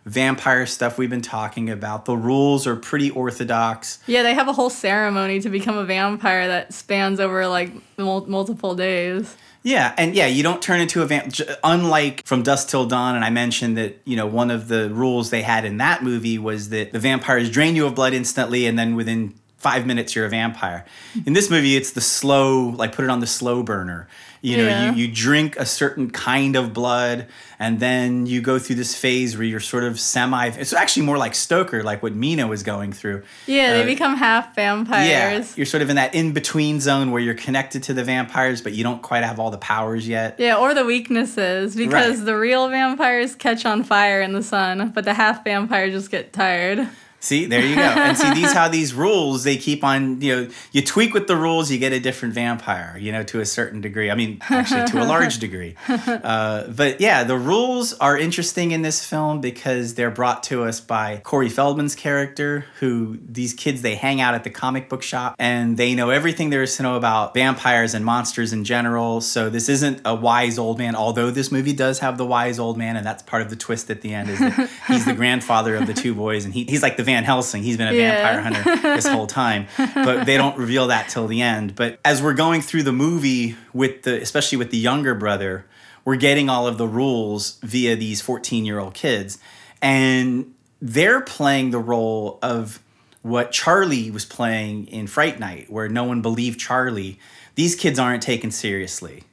vampire 0.06 0.66
stuff 0.66 0.98
we've 0.98 1.10
been 1.10 1.22
talking 1.22 1.70
about. 1.70 2.06
The 2.06 2.18
rules 2.18 2.68
are 2.68 2.76
pretty 2.76 3.10
orthodox. 3.12 4.00
Yeah, 4.08 4.24
they 4.24 4.34
have 4.34 4.48
a 4.48 4.54
whole 4.54 4.70
ceremony 4.70 5.40
to 5.42 5.50
become 5.50 5.78
a 5.78 5.86
vampire 5.86 6.48
that 6.48 6.74
spans 6.74 7.20
over 7.20 7.48
like 7.48 7.72
mul- 7.98 8.26
multiple 8.28 8.76
days. 8.76 9.36
Yeah, 9.66 9.94
and 9.98 10.14
yeah, 10.14 10.28
you 10.28 10.44
don't 10.44 10.62
turn 10.62 10.82
into 10.82 11.02
a 11.04 11.06
vamp. 11.06 11.32
j- 11.32 11.46
Unlike 11.64 12.26
from 12.26 12.44
Dusk 12.44 12.68
Till 12.68 12.86
Dawn, 12.86 13.16
and 13.16 13.24
I 13.24 13.30
mentioned 13.30 13.78
that 13.78 14.02
you 14.04 14.18
know 14.18 14.28
one 14.28 14.52
of 14.52 14.68
the 14.68 14.90
rules 14.90 15.30
they 15.30 15.42
had 15.42 15.64
in 15.64 15.78
that 15.78 16.04
movie 16.04 16.38
was 16.38 16.68
that 16.70 16.92
the 16.92 17.00
vampires 17.00 17.50
drain 17.50 17.76
you 17.76 17.86
of 17.86 17.96
blood 17.96 18.14
instantly, 18.14 18.66
and 18.66 18.78
then 18.78 18.96
within 18.96 19.34
five 19.58 19.86
minutes 19.86 20.14
you're 20.18 20.26
a 20.26 20.30
vampire. 20.30 20.84
In 21.26 21.32
this 21.32 21.50
movie, 21.50 21.78
it's 21.78 21.92
the 21.92 22.02
slow, 22.02 22.60
like 22.76 22.94
put 22.94 23.06
it 23.06 23.10
on 23.10 23.22
the 23.22 23.28
slow 23.28 23.64
burner. 23.64 24.10
You 24.44 24.58
know, 24.58 24.64
Yeah. 24.68 24.92
you, 24.94 25.06
you 25.06 25.14
drink 25.14 25.56
a 25.56 25.66
certain 25.66 26.10
kind 26.12 26.58
of 26.58 26.74
blood, 26.74 27.28
and 27.60 27.80
then 27.80 28.26
you 28.26 28.42
go 28.42 28.60
through 28.60 28.76
this 28.76 28.94
phase 28.94 29.38
where 29.38 29.46
you're 29.46 29.62
sort 29.62 29.86
of 29.86 29.98
semi. 30.02 30.48
It's 30.50 30.74
actually 30.74 31.06
more 31.06 31.18
like 31.18 31.34
Stoker, 31.34 31.82
like 31.82 32.04
what 32.04 32.14
Mina 32.14 32.46
was 32.46 32.62
going 32.62 32.92
through. 32.92 33.24
Yeah, 33.48 33.72
they 33.72 33.84
Uh, 33.84 33.86
become 33.86 34.18
half 34.18 34.54
vampires. 34.54 35.08
Yeah, 35.10 35.44
you're 35.56 35.66
sort 35.66 35.82
of 35.82 35.90
in 35.90 35.96
that 35.96 36.14
in 36.14 36.34
between 36.34 36.82
zone 36.82 37.12
where 37.12 37.22
you're 37.22 37.36
connected 37.36 37.84
to 37.84 37.94
the 37.94 38.04
vampires, 38.04 38.62
but 38.62 38.74
you 38.74 38.84
don't 38.84 39.02
quite 39.02 39.24
have 39.24 39.40
all 39.40 39.50
the 39.50 39.58
powers 39.58 40.06
yet. 40.10 40.36
Yeah, 40.38 40.58
or 40.58 40.74
the 40.74 40.84
weaknesses 40.84 41.74
because 41.78 42.18
Right. 42.18 42.26
the 42.26 42.36
real 42.36 42.68
vampires 42.68 43.36
catch 43.36 43.66
on 43.66 43.86
fire 43.86 44.20
in 44.22 44.34
the 44.34 44.44
sun, 44.44 44.92
but 44.94 45.06
the 45.06 45.14
half 45.14 45.46
vampires 45.46 45.94
just 45.94 46.12
get 46.12 46.34
tired. 46.34 46.86
See, 47.24 47.46
there 47.46 47.66
you 47.66 47.76
go. 47.76 47.82
And 47.82 48.18
see, 48.18 48.34
these 48.34 48.52
how 48.52 48.68
these 48.68 48.94
rules 48.94 49.46
they 49.46 49.56
keep 49.56 49.82
on. 49.82 50.20
You 50.20 50.36
know, 50.36 50.50
you 50.74 50.82
tweak 50.82 51.14
with 51.14 51.28
the 51.28 51.38
rules, 51.38 51.72
you 51.72 51.78
get 51.78 51.94
a 51.94 52.00
different 52.00 52.34
vampire. 52.34 52.98
You 53.00 53.14
know, 53.14 53.24
to 53.24 53.40
a 53.40 53.46
certain 53.46 53.80
degree. 53.80 54.12
I 54.12 54.16
mean, 54.16 54.40
actually, 54.50 54.84
to 54.88 55.02
a 55.02 55.08
large 55.08 55.40
degree. 55.40 55.76
Uh, 55.88 56.68
but 56.68 57.00
yeah, 57.00 57.24
the 57.24 57.38
rules 57.38 57.94
are 57.94 58.18
interesting 58.18 58.72
in 58.72 58.82
this 58.82 59.06
film 59.06 59.40
because 59.40 59.96
they're 59.96 60.12
brought 60.12 60.44
to 60.44 60.64
us 60.64 60.82
by 60.82 61.22
Corey 61.24 61.50
Feldman's 61.50 61.96
character, 61.96 62.66
who 62.80 63.18
these 63.26 63.54
kids 63.54 63.82
they 63.82 63.96
hang 63.96 64.20
out 64.20 64.34
at 64.36 64.44
the 64.44 64.50
comic 64.50 64.90
book 64.90 65.02
shop 65.02 65.36
and 65.40 65.78
they 65.78 65.96
know 65.96 66.10
everything 66.10 66.50
there 66.50 66.62
is 66.62 66.76
to 66.78 66.84
know 66.84 66.98
about 66.98 67.34
vampires 67.34 67.94
and 67.94 68.04
monsters 68.04 68.52
in 68.52 68.66
general. 68.66 69.22
So 69.22 69.50
this 69.50 69.70
isn't 69.70 70.02
a 70.04 70.14
wise 70.14 70.60
old 70.60 70.78
man, 70.78 70.96
although 70.96 71.32
this 71.32 71.52
movie 71.52 71.74
does 71.74 72.00
have 72.00 72.18
the 72.18 72.26
wise 72.26 72.60
old 72.60 72.78
man, 72.78 72.98
and 72.98 73.06
that's 73.06 73.24
part 73.24 73.42
of 73.42 73.50
the 73.50 73.56
twist 73.56 73.90
at 73.90 74.02
the 74.02 74.14
end 74.14 74.30
is 74.30 74.40
that 74.40 74.70
he's 74.88 75.06
the 75.06 75.14
grandfather 75.24 75.76
of 75.76 75.88
the 75.88 75.94
two 75.94 76.14
boys, 76.14 76.44
and 76.46 76.54
he, 76.54 76.66
he's 76.66 76.84
like 76.84 76.98
the 76.98 77.13
Van 77.14 77.24
Helsing. 77.24 77.62
He's 77.64 77.78
been 77.78 77.88
a 77.88 77.94
Yeah. 77.94 78.12
vampire 78.24 78.42
hunter 78.42 78.82
this 78.96 79.06
whole 79.08 79.28
time, 79.28 79.68
but 79.78 80.26
they 80.26 80.36
don't 80.36 80.58
reveal 80.58 80.88
that 80.88 81.10
till 81.10 81.28
the 81.28 81.42
end. 81.42 81.76
But 81.76 82.00
as 82.04 82.22
we're 82.24 82.34
going 82.34 82.62
through 82.62 82.84
the 82.84 82.92
movie 82.94 83.56
with 83.74 84.02
the, 84.02 84.20
especially 84.22 84.58
with 84.58 84.72
the 84.72 84.78
younger 84.78 85.14
brother, 85.14 85.66
we're 86.06 86.16
getting 86.18 86.50
all 86.50 86.66
of 86.68 86.78
the 86.78 86.88
rules 86.88 87.60
via 87.62 87.96
these 87.96 88.20
14 88.22 88.66
year 88.66 88.80
old 88.80 88.94
kids, 88.96 89.38
and 89.82 90.54
they're 90.82 91.22
playing 91.22 91.70
the 91.72 91.80
role 91.80 92.40
of 92.42 92.80
what 93.22 93.52
Charlie 93.52 94.10
was 94.12 94.26
playing 94.26 94.88
in 94.88 95.08
Fright 95.08 95.40
Night, 95.40 95.72
where 95.72 95.88
no 95.88 96.04
one 96.04 96.22
believed 96.22 96.60
Charlie. 96.60 97.20
These 97.56 97.76
kids 97.76 98.00
aren't 98.00 98.24
taken 98.24 98.50
seriously 98.52 99.24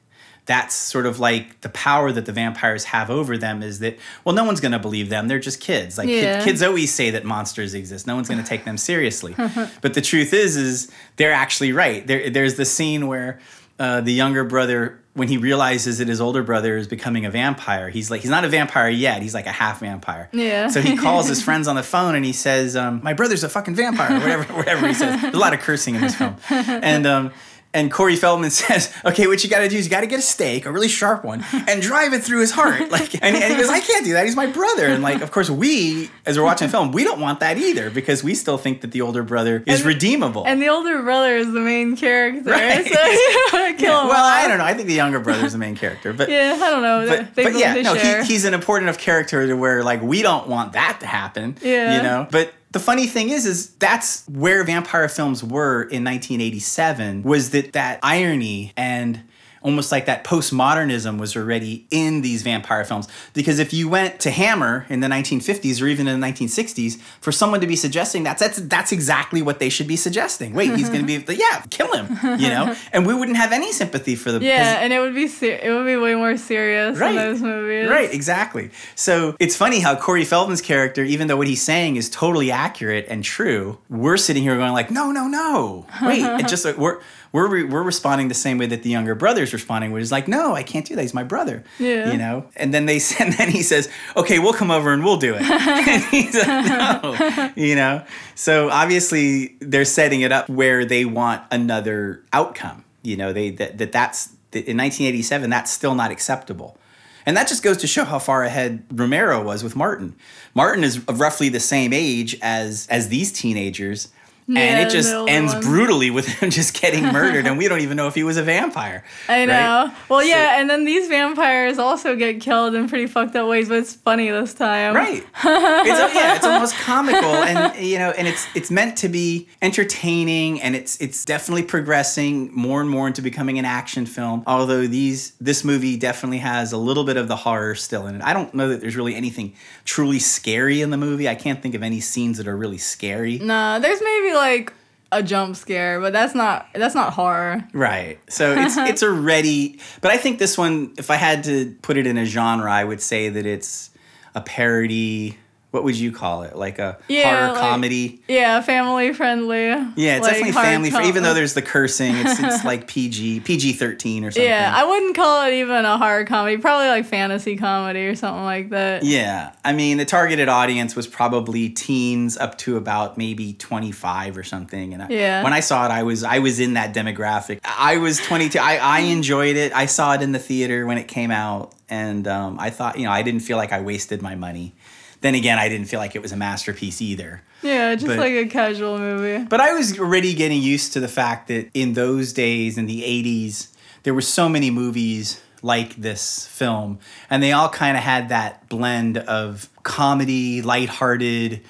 that's 0.51 0.75
sort 0.75 1.05
of 1.05 1.17
like 1.17 1.61
the 1.61 1.69
power 1.69 2.11
that 2.11 2.25
the 2.25 2.33
vampires 2.33 2.83
have 2.83 3.09
over 3.09 3.37
them 3.37 3.63
is 3.63 3.79
that 3.79 3.97
well 4.25 4.35
no 4.35 4.43
one's 4.43 4.59
going 4.59 4.73
to 4.73 4.79
believe 4.79 5.07
them 5.07 5.29
they're 5.29 5.39
just 5.39 5.61
kids 5.61 5.97
like 5.97 6.09
kid- 6.09 6.43
kids 6.43 6.61
always 6.61 6.93
say 6.93 7.09
that 7.09 7.23
monsters 7.23 7.73
exist 7.73 8.05
no 8.05 8.15
one's 8.15 8.27
going 8.27 8.41
to 8.41 8.45
take 8.45 8.65
them 8.65 8.77
seriously 8.77 9.33
but 9.81 9.93
the 9.93 10.01
truth 10.01 10.33
is 10.33 10.57
is 10.57 10.91
they're 11.15 11.31
actually 11.31 11.71
right 11.71 12.05
there, 12.05 12.29
there's 12.29 12.55
the 12.55 12.65
scene 12.65 13.07
where 13.07 13.39
uh, 13.79 14.01
the 14.01 14.11
younger 14.11 14.43
brother 14.43 14.99
when 15.13 15.27
he 15.27 15.37
realizes 15.37 15.97
that 15.97 16.07
his 16.07 16.21
older 16.21 16.43
brother 16.43 16.77
is 16.77 16.87
becoming 16.87 17.25
a 17.25 17.29
vampire, 17.29 17.89
he's 17.89 18.09
like, 18.09 18.21
he's 18.21 18.29
not 18.29 18.45
a 18.45 18.47
vampire 18.47 18.89
yet. 18.89 19.21
He's 19.21 19.33
like 19.33 19.45
a 19.45 19.51
half 19.51 19.81
vampire. 19.81 20.29
Yeah. 20.31 20.69
So 20.69 20.81
he 20.81 20.95
calls 20.95 21.27
his 21.27 21.43
friends 21.47 21.67
on 21.67 21.75
the 21.75 21.83
phone 21.83 22.15
and 22.15 22.23
he 22.23 22.31
says, 22.31 22.77
um, 22.77 23.01
"My 23.03 23.13
brother's 23.13 23.43
a 23.43 23.49
fucking 23.49 23.75
vampire," 23.75 24.15
or 24.15 24.19
whatever, 24.19 24.43
whatever 24.53 24.87
he 24.87 24.93
says. 24.93 25.21
There's 25.21 25.33
a 25.33 25.39
lot 25.39 25.53
of 25.53 25.59
cursing 25.59 25.95
in 25.95 26.01
this 26.01 26.15
film, 26.15 26.37
and 26.49 27.05
um, 27.05 27.31
and 27.73 27.91
Corey 27.91 28.15
Feldman 28.15 28.49
says, 28.61 28.93
"Okay, 29.05 29.27
what 29.27 29.43
you 29.43 29.49
got 29.49 29.59
to 29.59 29.69
do 29.69 29.77
is 29.77 29.85
you 29.85 29.89
got 29.91 30.01
to 30.01 30.07
get 30.07 30.19
a 30.19 30.23
stake, 30.23 30.65
a 30.65 30.71
really 30.71 30.87
sharp 30.89 31.23
one, 31.23 31.43
and 31.67 31.81
drive 31.81 32.13
it 32.13 32.23
through 32.23 32.41
his 32.41 32.51
heart." 32.51 32.81
Like, 32.91 33.13
and, 33.15 33.35
and 33.35 33.53
he 33.53 33.59
goes, 33.59 33.69
"I 33.69 33.79
can't 33.79 34.03
do 34.05 34.13
that. 34.13 34.25
He's 34.25 34.35
my 34.35 34.47
brother." 34.47 34.87
And 34.87 35.01
like, 35.01 35.21
of 35.21 35.31
course, 35.31 35.49
we 35.49 36.09
as 36.25 36.37
we're 36.37 36.43
watching 36.43 36.67
the 36.67 36.71
film, 36.71 36.91
we 36.91 37.03
don't 37.03 37.19
want 37.19 37.39
that 37.39 37.57
either 37.57 37.89
because 37.89 38.23
we 38.23 38.35
still 38.35 38.57
think 38.57 38.81
that 38.81 38.91
the 38.91 39.01
older 39.01 39.23
brother 39.23 39.63
is 39.65 39.79
And- 39.79 39.87
redeemable. 39.87 40.45
And 40.45 40.61
the 40.61 40.67
older 40.69 41.01
brother 41.01 41.35
is 41.37 41.51
the 41.51 41.59
main 41.61 41.95
character, 41.95 42.49
Right. 42.51 42.85
so 42.85 43.05
you 43.67 43.73
kill 43.75 43.89
Yeah, 43.89 44.01
him 44.03 44.07
well. 44.09 44.25
I 44.25 44.47
don't 44.47 44.57
know. 44.57 44.65
I 44.65 44.73
think 44.73 44.87
the 44.87 44.93
younger 44.93 45.19
brother 45.19 45.45
is 45.45 45.53
the 45.53 45.57
main 45.57 45.75
character, 45.75 46.11
but 46.13 46.29
Yeah, 46.29 46.57
I 46.61 46.69
don't 46.69 46.81
know. 46.81 47.07
but, 47.07 47.35
but 47.35 47.55
yeah, 47.57 47.75
no, 47.81 47.93
he, 47.93 48.23
he's 48.25 48.45
an 48.45 48.53
important 48.53 48.89
enough 48.89 48.99
character 48.99 49.47
to 49.47 49.53
where 49.55 49.83
like 49.83 50.01
we 50.01 50.21
don't 50.21 50.47
want 50.47 50.73
that 50.73 50.99
to 50.99 51.05
happen. 51.07 51.55
Yeah. 51.61 51.97
you 51.97 52.03
know. 52.03 52.27
But 52.29 52.53
the 52.71 52.79
funny 52.79 53.07
thing 53.07 53.29
is, 53.29 53.45
is 53.45 53.71
that's 53.75 54.25
where 54.27 54.63
vampire 54.63 55.09
films 55.09 55.43
were 55.43 55.83
in 55.83 56.03
1987. 56.03 57.23
Was 57.23 57.49
that 57.51 57.73
that 57.73 57.99
irony 58.01 58.73
and 58.77 59.23
almost 59.61 59.91
like 59.91 60.05
that 60.05 60.23
postmodernism 60.23 61.19
was 61.19 61.35
already 61.35 61.85
in 61.91 62.21
these 62.21 62.41
vampire 62.41 62.83
films 62.83 63.07
because 63.33 63.59
if 63.59 63.73
you 63.73 63.87
went 63.89 64.19
to 64.19 64.31
Hammer 64.31 64.85
in 64.89 64.99
the 64.99 65.07
1950s 65.07 65.81
or 65.81 65.87
even 65.87 66.07
in 66.07 66.19
the 66.19 66.27
1960s 66.27 66.99
for 67.21 67.31
someone 67.31 67.61
to 67.61 67.67
be 67.67 67.75
suggesting 67.75 68.23
that 68.23 68.37
that's 68.37 68.57
that's 68.61 68.91
exactly 68.91 69.41
what 69.41 69.59
they 69.59 69.69
should 69.69 69.87
be 69.87 69.95
suggesting 69.95 70.53
wait 70.53 70.75
he's 70.75 70.89
going 70.89 71.05
to 71.05 71.19
be 71.19 71.33
yeah 71.35 71.63
kill 71.69 71.91
him 71.93 72.07
you 72.39 72.49
know 72.49 72.75
and 72.93 73.05
we 73.05 73.13
wouldn't 73.13 73.37
have 73.37 73.51
any 73.51 73.71
sympathy 73.71 74.15
for 74.15 74.31
the 74.31 74.41
yeah, 74.41 74.79
and 74.81 74.91
it 74.91 74.99
would 74.99 75.13
be 75.15 75.27
ser- 75.27 75.59
it 75.61 75.71
would 75.71 75.85
be 75.85 75.95
way 75.95 76.15
more 76.15 76.35
serious 76.37 76.97
Right. 76.97 77.11
in 77.11 77.15
those 77.15 77.41
movies. 77.41 77.89
Right, 77.89 78.13
exactly. 78.13 78.71
So 78.95 79.35
it's 79.39 79.55
funny 79.55 79.79
how 79.79 79.95
Corey 79.95 80.25
Feldman's 80.25 80.61
character, 80.61 81.03
even 81.03 81.27
though 81.27 81.37
what 81.37 81.47
he's 81.47 81.61
saying 81.61 81.95
is 81.95 82.09
totally 82.09 82.51
accurate 82.51 83.05
and 83.09 83.23
true, 83.23 83.77
we're 83.89 84.17
sitting 84.17 84.43
here 84.43 84.55
going 84.57 84.73
like, 84.73 84.89
no, 84.91 85.11
no, 85.11 85.27
no, 85.27 85.85
wait. 86.01 86.23
it 86.23 86.47
just 86.47 86.65
like, 86.65 86.77
we're 86.77 86.99
we're 87.31 87.47
re- 87.47 87.63
we're 87.63 87.83
responding 87.83 88.27
the 88.27 88.33
same 88.33 88.57
way 88.57 88.65
that 88.65 88.83
the 88.83 88.89
younger 88.89 89.15
brother's 89.15 89.53
responding, 89.53 89.91
which 89.91 90.01
is 90.01 90.11
like, 90.11 90.27
no, 90.27 90.53
I 90.53 90.63
can't 90.63 90.85
do 90.85 90.95
that. 90.95 91.01
He's 91.01 91.13
my 91.13 91.23
brother. 91.23 91.63
Yeah. 91.79 92.11
You 92.11 92.17
know. 92.17 92.45
And 92.55 92.73
then 92.73 92.85
they 92.85 92.99
and 93.19 93.33
then 93.33 93.49
he 93.49 93.63
says, 93.63 93.89
okay, 94.17 94.39
we'll 94.39 94.53
come 94.53 94.71
over 94.71 94.91
and 94.91 95.03
we'll 95.03 95.17
do 95.17 95.35
it. 95.35 95.41
and 95.51 96.03
he's 96.05 96.35
like, 96.35 96.65
no. 96.65 97.51
You 97.55 97.75
know. 97.75 98.03
So 98.35 98.69
obviously 98.69 99.55
they're 99.59 99.85
setting 99.85 100.21
it 100.21 100.31
up 100.31 100.49
where 100.49 100.85
they 100.85 101.05
want 101.05 101.43
another 101.51 102.23
outcome. 102.33 102.83
You 103.03 103.17
know, 103.17 103.33
they 103.33 103.51
that, 103.51 103.77
that 103.77 103.91
that's 103.91 104.27
that 104.51 104.65
in 104.65 104.77
1987 104.77 105.49
that's 105.49 105.71
still 105.71 105.95
not 105.95 106.11
acceptable. 106.11 106.77
And 107.25 107.37
that 107.37 107.47
just 107.47 107.63
goes 107.63 107.77
to 107.77 107.87
show 107.87 108.03
how 108.03 108.19
far 108.19 108.43
ahead 108.43 108.83
Romero 108.91 109.43
was 109.43 109.63
with 109.63 109.75
Martin. 109.75 110.15
Martin 110.55 110.83
is 110.83 110.97
of 111.07 111.19
roughly 111.19 111.49
the 111.49 111.59
same 111.59 111.93
age 111.93 112.37
as 112.41 112.87
as 112.89 113.09
these 113.09 113.31
teenagers. 113.31 114.09
Yeah, 114.47 114.59
and 114.59 114.87
it 114.87 114.91
just 114.91 115.13
ends 115.29 115.53
ones. 115.53 115.65
brutally 115.65 116.09
with 116.11 116.27
him 116.27 116.49
just 116.59 116.79
getting 116.81 117.03
murdered, 117.13 117.47
and 117.47 117.57
we 117.57 117.67
don't 117.67 117.79
even 117.81 117.97
know 117.97 118.07
if 118.07 118.15
he 118.15 118.23
was 118.23 118.37
a 118.37 118.43
vampire. 118.43 119.03
I 119.29 119.39
right? 119.39 119.45
know. 119.45 119.91
Well, 120.09 120.21
So- 120.21 120.27
yeah, 120.27 120.59
and 120.59 120.69
then 120.69 120.85
these 120.85 121.07
vampires 121.07 121.77
also 121.79 122.15
get 122.15 122.41
killed 122.41 122.75
in 122.75 122.89
pretty 122.89 123.07
fucked 123.07 123.35
up 123.35 123.47
ways, 123.47 123.69
but 123.69 123.77
it's 123.77 123.93
funny 123.93 124.29
this 124.29 124.53
time. 124.53 124.95
Right. 124.95 125.23
It's 125.43 126.13
yeah, 126.15 126.35
it's 126.35 126.45
almost 126.45 126.75
comical, 126.75 127.23
and 127.29 127.75
you 127.83 127.97
know, 127.97 128.11
and 128.11 128.27
it's 128.27 128.45
it's 128.55 128.69
meant 128.71 128.97
to 128.99 129.09
be 129.09 129.47
entertaining, 129.61 130.61
and 130.61 130.75
it's 130.75 130.99
it's 131.01 131.25
definitely 131.25 131.63
progressing 131.63 132.53
more 132.53 132.81
and 132.81 132.89
more 132.89 133.07
into 133.07 133.21
becoming 133.21 133.57
an 133.59 133.65
action 133.65 134.05
film. 134.05 134.43
Although 134.47 134.85
these 134.87 135.31
this 135.41 135.63
movie 135.63 135.97
definitely 135.97 136.37
has 136.39 136.71
a 136.71 136.77
little 136.77 137.03
bit 137.03 137.17
of 137.17 137.27
the 137.27 137.35
horror 137.35 137.75
still 137.75 138.05
in 138.07 138.15
it. 138.15 138.21
I 138.23 138.33
don't 138.33 138.53
know 138.53 138.69
that 138.69 138.81
there's 138.81 138.95
really 138.95 139.15
anything 139.15 139.53
truly 139.85 140.19
scary 140.19 140.81
in 140.81 140.89
the 140.91 140.97
movie. 140.97 141.27
I 141.27 141.35
can't 141.35 141.61
think 141.61 141.73
of 141.75 141.83
any 141.83 141.99
scenes 141.99 142.37
that 142.37 142.47
are 142.47 142.55
really 142.55 142.77
scary. 142.77 143.39
Nah, 143.39 143.79
there's 143.79 144.01
maybe 144.01 144.10
like 144.33 144.73
a 145.11 145.21
jump 145.21 145.55
scare, 145.55 145.99
but 145.99 146.13
that's 146.13 146.33
not 146.33 146.67
that's 146.73 146.95
not 146.95 147.13
horror. 147.13 147.67
Right. 147.73 148.19
So 148.29 148.53
it's 148.57 148.77
it's 148.77 149.03
already 149.03 149.79
but 150.01 150.11
I 150.11 150.17
think 150.17 150.39
this 150.39 150.57
one 150.57 150.93
if 150.97 151.11
I 151.11 151.15
had 151.15 151.43
to 151.45 151.75
put 151.81 151.97
it 151.97 152.07
in 152.07 152.17
a 152.17 152.25
genre 152.25 152.71
I 152.71 152.83
would 152.83 153.01
say 153.01 153.29
that 153.29 153.45
it's 153.45 153.89
a 154.33 154.41
parody 154.41 155.37
what 155.71 155.83
would 155.85 155.95
you 155.95 156.11
call 156.11 156.43
it? 156.43 156.55
Like 156.55 156.79
a 156.79 156.97
Yeah, 157.07 157.35
horror 157.47 157.51
like- 157.53 157.61
comedy? 157.61 158.21
Yeah, 158.27 158.61
family 158.61 159.13
friendly. 159.13 159.67
Yeah, 159.67 160.17
it's 160.17 160.23
like 160.23 160.33
definitely 160.33 160.51
family 160.51 160.89
friendly. 160.91 161.09
Even 161.09 161.23
though 161.23 161.33
there's 161.33 161.53
the 161.53 161.61
cursing, 161.61 162.13
it's 162.15 162.39
it's 162.39 162.63
like 162.71 162.87
PG 162.87 163.39
PG 163.41 163.73
thirteen 163.73 164.25
or 164.25 164.31
something. 164.31 164.43
Yeah, 164.49 164.71
I 164.75 164.83
wouldn't 164.85 165.15
call 165.15 165.47
it 165.47 165.53
even 165.53 165.85
a 165.85 165.97
horror 165.97 166.25
comedy. 166.25 166.57
Probably 166.57 166.87
like 166.87 167.05
fantasy 167.05 167.55
comedy 167.55 168.01
or 168.07 168.15
something 168.15 168.43
like 168.43 168.69
that. 168.71 169.03
yeah, 169.03 169.53
I 169.63 169.71
mean 169.73 169.97
the 169.97 170.05
targeted 170.05 170.49
audience 170.49 170.95
was 170.95 171.07
probably 171.07 171.69
teens 171.69 172.37
up 172.37 172.57
to 172.59 172.75
about 172.77 173.17
maybe 173.17 173.53
twenty 173.53 173.91
five 173.91 174.37
or 174.37 174.43
something. 174.43 174.93
And 174.93 175.03
I, 175.03 175.07
Yeah. 175.09 175.43
when 175.43 175.53
I 175.53 175.61
saw 175.61 175.85
it, 175.85 175.89
I 175.91 176.03
was 176.03 176.23
I 176.23 176.39
was 176.39 176.59
in 176.59 176.73
that 176.73 176.93
demographic. 176.93 177.59
I 177.63 177.97
was 177.97 178.19
twenty 178.19 178.49
two. 178.49 178.59
I 178.59 178.75
I 178.77 178.99
enjoyed 179.01 179.55
it. 179.55 179.71
I 179.73 179.85
saw 179.85 180.13
it 180.15 180.21
in 180.21 180.33
the 180.33 180.39
theater 180.39 180.85
when 180.85 180.97
it 180.97 181.07
came 181.07 181.31
out, 181.31 181.73
and 181.89 182.27
um, 182.27 182.59
I 182.59 182.69
thought 182.71 182.97
you 182.99 183.05
know 183.05 183.11
I 183.11 183.21
didn't 183.21 183.41
feel 183.41 183.55
like 183.57 183.71
I 183.71 183.79
wasted 183.79 184.21
my 184.21 184.35
money. 184.35 184.73
Then 185.21 185.35
again, 185.35 185.57
I 185.59 185.69
didn't 185.69 185.87
feel 185.87 185.99
like 185.99 186.15
it 186.15 186.21
was 186.21 186.31
a 186.31 186.37
masterpiece 186.37 187.01
either. 187.01 187.41
Yeah, 187.61 187.93
just 187.95 188.07
But- 188.07 188.17
like 188.17 188.33
a 188.33 188.47
casual 188.47 188.97
movie. 188.97 189.45
But 189.45 189.61
I 189.61 189.73
was 189.73 189.97
already 189.99 190.33
getting 190.33 190.61
used 190.61 190.93
to 190.93 190.99
the 190.99 191.07
fact 191.07 191.47
that 191.47 191.69
in 191.73 191.93
those 191.93 192.33
days, 192.33 192.77
in 192.77 192.87
the 192.87 193.03
80s, 193.03 193.67
there 194.03 194.13
were 194.15 194.21
so 194.21 194.49
many 194.49 194.71
movies 194.71 195.39
like 195.61 195.95
this 195.95 196.47
film, 196.47 196.97
and 197.29 197.43
they 197.43 197.51
all 197.51 197.69
kind 197.69 197.95
of 197.95 198.01
had 198.03 198.29
that 198.29 198.67
blend 198.67 199.19
of 199.19 199.69
comedy, 199.83 200.63
lighthearted, 200.63 201.61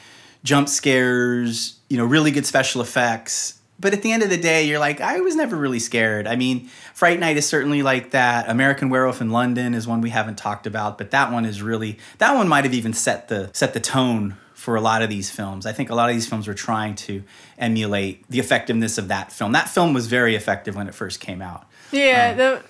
jump 0.46 0.70
scares, 0.70 1.76
you 1.90 1.98
know, 1.98 2.06
really 2.06 2.32
good 2.32 2.46
special 2.46 2.82
effects. 2.82 3.56
But 3.82 3.94
at 3.94 4.04
the 4.04 4.12
end 4.12 4.22
of 4.22 4.30
the 4.30 4.38
day, 4.38 4.64
you're 4.64 4.80
like, 4.80 5.02
I 5.02 5.20
was 5.20 5.36
never 5.36 5.56
really 5.56 5.80
scared. 5.80 6.28
I 6.28 6.36
mean, 6.36 6.68
Fright 6.94 7.20
Night 7.20 7.36
is 7.36 7.48
certainly 7.48 7.82
like 7.82 8.12
that. 8.12 8.48
American 8.48 8.90
Werewolf 8.90 9.22
in 9.22 9.32
London 9.32 9.74
is 9.74 9.88
one 9.88 10.02
we 10.02 10.12
haven't 10.12 10.38
talked 10.38 10.68
about, 10.68 11.00
but 11.00 11.12
that 11.12 11.32
one 11.32 11.46
is 11.46 11.62
really 11.62 11.98
that 12.20 12.36
one 12.36 12.48
might 12.48 12.64
have 12.64 12.74
even 12.76 12.94
set 12.94 13.28
the 13.28 13.50
set 13.54 13.74
the 13.74 13.80
tone 13.80 14.38
for 14.54 14.76
a 14.76 14.82
lot 14.82 15.02
of 15.02 15.10
these 15.10 15.32
films. 15.32 15.66
I 15.66 15.72
think 15.72 15.90
a 15.90 15.96
lot 15.96 16.10
of 16.10 16.16
these 16.16 16.30
films 16.30 16.48
were 16.48 16.54
trying 16.54 16.94
to 16.94 17.24
emulate 17.58 18.24
the 18.30 18.40
effectiveness 18.40 19.00
of 19.00 19.08
that 19.08 19.32
film. 19.32 19.54
That 19.54 19.68
film 19.68 19.94
was 19.94 20.06
very 20.06 20.36
effective 20.36 20.76
when 20.76 20.88
it 20.88 20.94
first 20.94 21.20
came 21.20 21.42
out. 21.42 21.66
Yeah, 21.92 22.34
the 22.36 22.62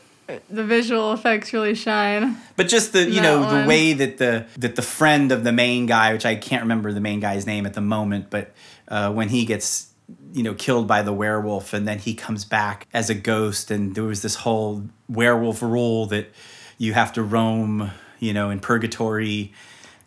the 0.49 0.63
visual 0.63 1.11
effects 1.11 1.51
really 1.51 1.75
shine. 1.75 2.37
But 2.55 2.69
just 2.69 2.93
the 2.93 3.09
you 3.09 3.21
know 3.21 3.61
the 3.61 3.67
way 3.67 3.91
that 3.91 4.17
the 4.17 4.45
that 4.57 4.77
the 4.77 4.81
friend 4.81 5.33
of 5.33 5.43
the 5.43 5.51
main 5.51 5.85
guy, 5.85 6.13
which 6.13 6.25
I 6.25 6.35
can't 6.35 6.61
remember 6.61 6.93
the 6.93 7.01
main 7.01 7.19
guy's 7.19 7.45
name 7.45 7.65
at 7.65 7.73
the 7.73 7.81
moment, 7.81 8.29
but 8.29 8.53
uh, 8.87 9.11
when 9.11 9.29
he 9.29 9.45
gets 9.45 9.90
you 10.33 10.43
know 10.43 10.53
killed 10.53 10.87
by 10.87 11.01
the 11.01 11.13
werewolf 11.13 11.73
and 11.73 11.87
then 11.87 11.99
he 11.99 12.13
comes 12.13 12.45
back 12.45 12.87
as 12.93 13.09
a 13.09 13.15
ghost 13.15 13.71
and 13.71 13.95
there 13.95 14.03
was 14.03 14.21
this 14.21 14.35
whole 14.35 14.83
werewolf 15.09 15.61
rule 15.61 16.05
that 16.07 16.27
you 16.77 16.93
have 16.93 17.13
to 17.13 17.23
roam 17.23 17.91
you 18.19 18.33
know 18.33 18.49
in 18.49 18.59
purgatory 18.59 19.53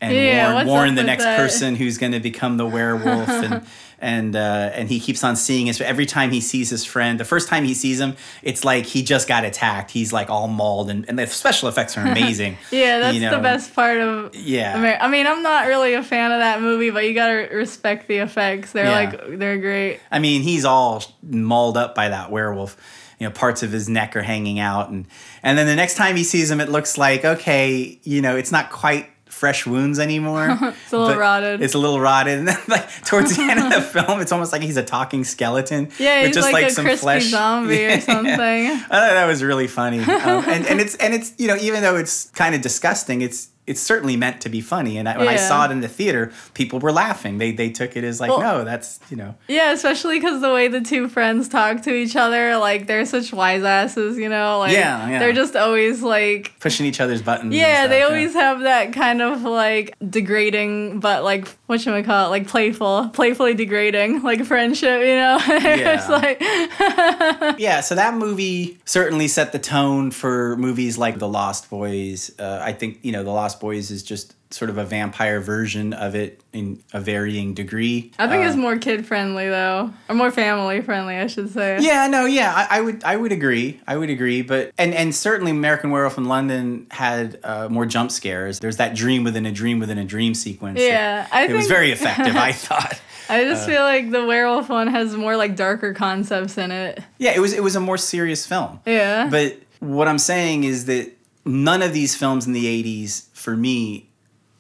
and 0.05 0.15
Yeah, 0.15 0.53
warn, 0.55 0.67
warn 0.67 0.95
the 0.95 1.03
next 1.05 1.25
that? 1.25 1.37
person 1.39 1.77
who's 1.77 1.99
going 1.99 2.13
to 2.13 2.21
become 2.21 2.57
the 2.57 2.67
werewolf 2.67 3.29
and 3.29 3.67
and 4.01 4.37
uh, 4.37 4.71
and 4.75 4.89
he 4.91 5.01
keeps 5.01 5.23
on 5.25 5.37
seeing 5.37 5.67
his 5.67 5.81
every 5.81 6.05
time 6.05 6.31
he 6.31 6.41
sees 6.41 6.69
his 6.69 6.85
friend 6.85 7.19
the 7.21 7.25
first 7.25 7.49
time 7.49 7.65
he 7.65 7.73
sees 7.75 8.01
him 8.01 8.17
it's 8.43 8.65
like 8.65 8.85
he 8.87 9.03
just 9.03 9.27
got 9.29 9.45
attacked 9.45 9.91
he's 9.93 10.13
like 10.13 10.29
all 10.29 10.49
mauled 10.49 10.91
and, 10.91 11.09
and 11.09 11.19
the 11.19 11.27
special 11.27 11.69
effects 11.69 11.97
are 11.97 12.03
amazing 12.07 12.57
Yeah, 12.71 12.99
that's 12.99 13.17
you 13.17 13.31
the 13.31 13.39
best 13.39 13.75
part 13.75 13.99
of. 13.99 14.35
Yeah. 14.35 14.77
Amer- 14.77 14.99
I 15.01 15.09
mean, 15.09 15.27
I'm 15.27 15.43
not 15.43 15.67
really 15.69 15.95
a 15.95 16.03
fan 16.03 16.33
of 16.33 16.41
that 16.41 16.61
movie, 16.61 16.91
but 16.91 17.05
you 17.07 17.15
gotta 17.15 17.49
respect 17.53 18.09
the 18.09 18.19
effects. 18.19 18.73
They're 18.73 18.85
Yeah. 18.87 19.11
like 19.11 19.39
they're 19.39 19.59
great. 19.59 20.01
I 20.11 20.19
mean, 20.19 20.43
he's 20.43 20.65
all 20.65 21.03
mauled 21.23 21.77
up 21.77 21.95
by 21.95 22.09
that 22.11 22.31
werewolf. 22.31 22.77
You 23.21 23.29
know, 23.29 23.33
parts 23.33 23.63
of 23.63 23.71
his 23.71 23.89
neck 23.89 24.17
are 24.17 24.23
hanging 24.23 24.59
out, 24.59 24.91
and 24.91 25.07
and 25.43 25.57
then 25.57 25.67
the 25.67 25.77
next 25.77 25.95
time 25.95 26.17
he 26.17 26.25
sees 26.25 26.51
him, 26.51 26.61
it 26.61 26.69
looks 26.69 26.99
like 26.99 27.25
okay, 27.25 27.99
you 28.03 28.21
know, 28.21 28.37
it's 28.37 28.51
not 28.51 28.71
quite 28.71 29.07
fresh 29.45 29.67
wounds 29.67 29.99
anymore. 29.99 30.49
It's 30.85 30.93
a 30.93 30.99
little 30.99 31.17
rotted. 31.19 31.61
It's 31.61 31.75
a 31.75 31.79
little 31.79 32.01
rotted, 32.01 32.39
and 32.39 32.49
then 32.49 32.57
like 32.69 32.89
towards 33.05 33.37
the 33.37 33.43
end 33.43 33.61
of 33.61 33.71
the 33.71 33.83
film, 34.03 34.21
it's 34.23 34.33
almost 34.33 34.53
like 34.53 34.63
he's 34.63 34.79
a 34.79 34.83
talking 34.83 35.23
skeleton. 35.25 35.91
Yeah, 35.99 36.27
he's 36.27 36.37
like, 36.37 36.71
a 36.71 36.75
crispy 36.75 37.21
zombie 37.21 37.77
Yeah. 37.77 37.97
or 37.99 38.01
something. 38.01 38.33
I 38.39 38.79
thought 38.79 38.89
that 39.21 39.27
was 39.27 39.43
really 39.43 39.67
funny, 39.67 40.01
um, 40.01 40.45
and 40.49 40.67
and 40.67 40.81
it's 40.81 40.95
and 40.97 41.13
it's 41.13 41.35
you 41.37 41.49
know 41.49 41.57
even 41.57 41.83
though 41.83 41.97
it's 41.97 42.31
kind 42.31 42.55
of 42.55 42.63
disgusting, 42.63 43.21
it's 43.21 43.49
it's 43.67 43.81
certainly 43.81 44.17
meant 44.17 44.41
to 44.43 44.49
be 44.51 44.61
funny. 44.61 44.99
And 44.99 45.09
I, 45.09 45.17
when 45.17 45.29
I 45.29 45.37
saw 45.37 45.65
it 45.65 45.71
in 45.71 45.81
the 45.81 45.89
theater, 45.89 46.33
people 46.53 46.79
were 46.81 46.93
laughing. 46.93 47.39
They 47.39 47.51
they 47.53 47.71
took 47.71 47.97
it 47.97 48.05
as 48.05 48.21
like 48.21 48.31
Well- 48.31 48.41
no, 48.41 48.65
that's 48.65 49.01
you 49.11 49.17
know 49.17 49.35
Yeah, 49.49 49.73
especially 49.73 50.19
because 50.19 50.41
the 50.43 50.53
way 50.53 50.69
the 50.69 50.81
two 50.83 51.09
friends 51.09 51.49
talk 51.49 51.83
to 51.83 51.95
each 51.95 52.15
other, 52.17 52.57
like 52.59 52.87
they're 52.87 53.07
such 53.07 53.33
wise 53.33 53.63
asses, 53.63 54.19
you 54.19 54.29
know. 54.29 54.59
Like 54.59 54.73
Yeah, 54.73 55.09
yeah. 55.09 55.19
they're 55.19 55.33
just 55.33 55.57
always 55.57 56.03
like. 56.03 56.53
pushing 56.61 56.85
each 56.87 57.01
other's 57.01 57.23
buttons. 57.23 57.55
Yeah, 57.55 57.81
stuff, 57.83 57.91
they 57.91 58.03
always 58.03 58.35
have 58.35 58.61
that 58.61 58.93
kind 58.93 59.23
of 59.23 59.43
like 59.43 59.95
degrading 60.11 61.01
but 61.01 61.25
like 61.25 61.49
what 61.67 61.85
you 61.85 62.03
call 62.03 62.27
it, 62.27 62.29
like 62.29 62.47
playful, 62.47 63.09
playfully 63.09 63.55
degrading, 63.55 64.23
like 64.23 64.45
friendship, 64.45 65.01
you 65.01 65.17
know? 65.17 65.39
it's 65.47 66.09
like 66.09 66.39
yeah, 67.59 67.81
so 67.81 67.95
that 67.95 68.15
movie 68.15 68.79
certainly 68.85 69.29
set 69.29 69.53
the 69.53 69.59
tone 69.59 70.11
for 70.11 70.57
movies 70.57 70.99
like 70.99 71.19
The 71.19 71.29
Lost 71.29 71.71
Boys. 71.71 72.31
Uh, 72.39 72.61
I 72.63 72.73
think, 72.73 72.99
you 73.03 73.13
know, 73.13 73.25
The 73.25 73.31
Lost 73.31 73.61
Boys 73.61 73.91
is 73.91 74.03
just 74.03 74.35
sort 74.55 74.71
of 74.71 74.79
a 74.79 74.85
vampire 74.85 75.41
version 75.41 75.93
of 75.93 76.15
it 76.15 76.41
in 76.53 76.81
a 76.93 77.01
varying 77.01 77.55
degree. 77.55 78.13
I 78.19 78.29
think 78.29 78.45
Uh, 78.45 78.49
it's 78.49 78.57
more 78.57 78.77
kid 78.79 79.05
friendly 79.05 79.49
though, 79.49 79.91
or 80.09 80.15
more 80.15 80.31
family 80.31 80.81
friendly, 80.81 81.17
I 81.17 81.27
should 81.27 81.53
say. 81.53 81.79
Yeah, 81.81 82.07
no, 82.07 82.25
yeah, 82.27 82.53
I, 82.55 82.79
I 82.79 82.81
would, 82.81 83.03
I 83.05 83.17
would 83.17 83.33
agree, 83.33 83.81
I 83.89 83.97
would 83.97 84.11
agree, 84.11 84.43
but 84.43 84.71
and 84.79 84.95
and 84.95 85.15
certainly 85.15 85.51
American 85.51 85.91
Werewolf 85.91 86.17
in 86.19 86.27
London 86.27 86.87
had 86.91 87.39
uh, 87.43 87.69
more 87.69 87.85
jump 87.87 88.11
scares. 88.13 88.61
There's 88.61 88.77
that 88.77 88.95
dream 88.95 89.25
within 89.25 89.45
a 89.47 89.53
dream 89.53 89.81
within 89.81 89.99
a 89.99 90.05
dream 90.05 90.35
sequence. 90.35 90.79
Yeah, 90.81 91.27
I 91.33 91.47
it 91.47 91.53
was 91.53 91.67
very 91.67 91.91
effective. 91.97 92.37
I 92.37 92.53
thought. 92.53 93.01
I 93.29 93.43
Uh. 93.45 93.49
just 93.49 93.67
feel 93.67 93.83
like 93.83 94.11
the 94.11 94.25
werewolf 94.25 94.69
one 94.69 94.87
has 94.89 95.17
more 95.17 95.37
like 95.37 95.57
darker 95.57 95.95
concepts 95.95 96.57
in 96.59 96.71
it. 96.71 97.01
Yeah, 97.19 97.33
it 97.35 97.41
was, 97.41 97.53
it 97.55 97.63
was 97.63 97.75
a 97.75 97.81
more 97.81 97.97
serious 97.99 98.47
film. 98.47 98.81
Yeah. 98.87 99.29
But 99.31 99.59
what 99.81 100.07
I'm 100.09 100.19
saying 100.19 100.65
is 100.65 100.85
that 100.87 101.11
none 101.47 101.83
of 101.83 101.93
these 101.93 102.15
films 102.15 102.47
in 102.47 102.53
the 102.53 102.67
80s, 102.67 103.27
for 103.33 103.57
me, 103.57 104.09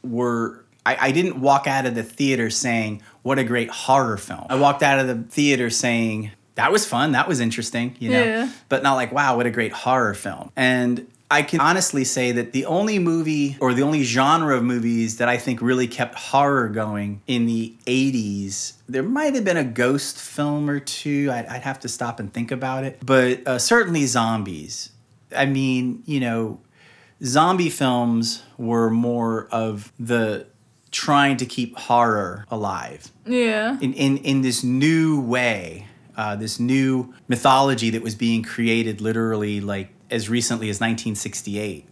were. 0.06 0.64
I, 0.86 1.08
I 1.08 1.12
didn't 1.12 1.40
walk 1.40 1.66
out 1.66 1.86
of 1.86 1.94
the 1.94 2.02
theater 2.02 2.50
saying, 2.50 3.02
what 3.22 3.38
a 3.38 3.44
great 3.44 3.70
horror 3.70 4.18
film. 4.18 4.46
I 4.50 4.56
walked 4.56 4.82
out 4.82 4.98
of 4.98 5.06
the 5.06 5.22
theater 5.30 5.70
saying, 5.70 6.30
that 6.56 6.70
was 6.70 6.86
fun, 6.86 7.12
that 7.12 7.26
was 7.26 7.40
interesting, 7.40 7.96
you 7.98 8.10
know? 8.10 8.22
Yeah. 8.22 8.50
But 8.68 8.82
not 8.82 8.94
like, 8.94 9.10
wow, 9.10 9.36
what 9.36 9.46
a 9.46 9.50
great 9.50 9.72
horror 9.72 10.14
film. 10.14 10.52
And 10.56 11.06
I 11.30 11.42
can 11.42 11.60
honestly 11.60 12.04
say 12.04 12.32
that 12.32 12.52
the 12.52 12.66
only 12.66 12.98
movie 12.98 13.56
or 13.60 13.74
the 13.74 13.82
only 13.82 14.02
genre 14.04 14.56
of 14.56 14.62
movies 14.62 15.16
that 15.16 15.28
I 15.28 15.36
think 15.36 15.60
really 15.62 15.88
kept 15.88 16.14
horror 16.14 16.68
going 16.68 17.22
in 17.26 17.46
the 17.46 17.74
80s, 17.86 18.74
there 18.88 19.02
might 19.02 19.34
have 19.34 19.44
been 19.44 19.56
a 19.56 19.64
ghost 19.64 20.18
film 20.18 20.68
or 20.68 20.80
two. 20.80 21.30
I'd, 21.32 21.46
I'd 21.46 21.62
have 21.62 21.80
to 21.80 21.88
stop 21.88 22.20
and 22.20 22.32
think 22.32 22.52
about 22.52 22.84
it. 22.84 22.98
But 23.04 23.46
uh, 23.48 23.58
certainly 23.58 24.06
zombies. 24.06 24.90
I 25.34 25.46
mean, 25.46 26.02
you 26.06 26.20
know, 26.20 26.60
zombie 27.24 27.70
films 27.70 28.42
were 28.58 28.90
more 28.90 29.48
of 29.50 29.92
the 29.98 30.46
trying 30.90 31.36
to 31.36 31.46
keep 31.46 31.76
horror 31.76 32.46
alive 32.50 33.10
yeah. 33.26 33.76
in, 33.80 33.92
in, 33.94 34.16
in 34.18 34.42
this 34.42 34.62
new 34.62 35.20
way, 35.20 35.86
uh, 36.16 36.36
this 36.36 36.60
new 36.60 37.12
mythology 37.26 37.90
that 37.90 38.02
was 38.02 38.14
being 38.14 38.42
created 38.42 39.00
literally 39.00 39.60
like 39.60 39.88
as 40.10 40.28
recently 40.28 40.68
as 40.68 40.76
1968. 40.76 41.88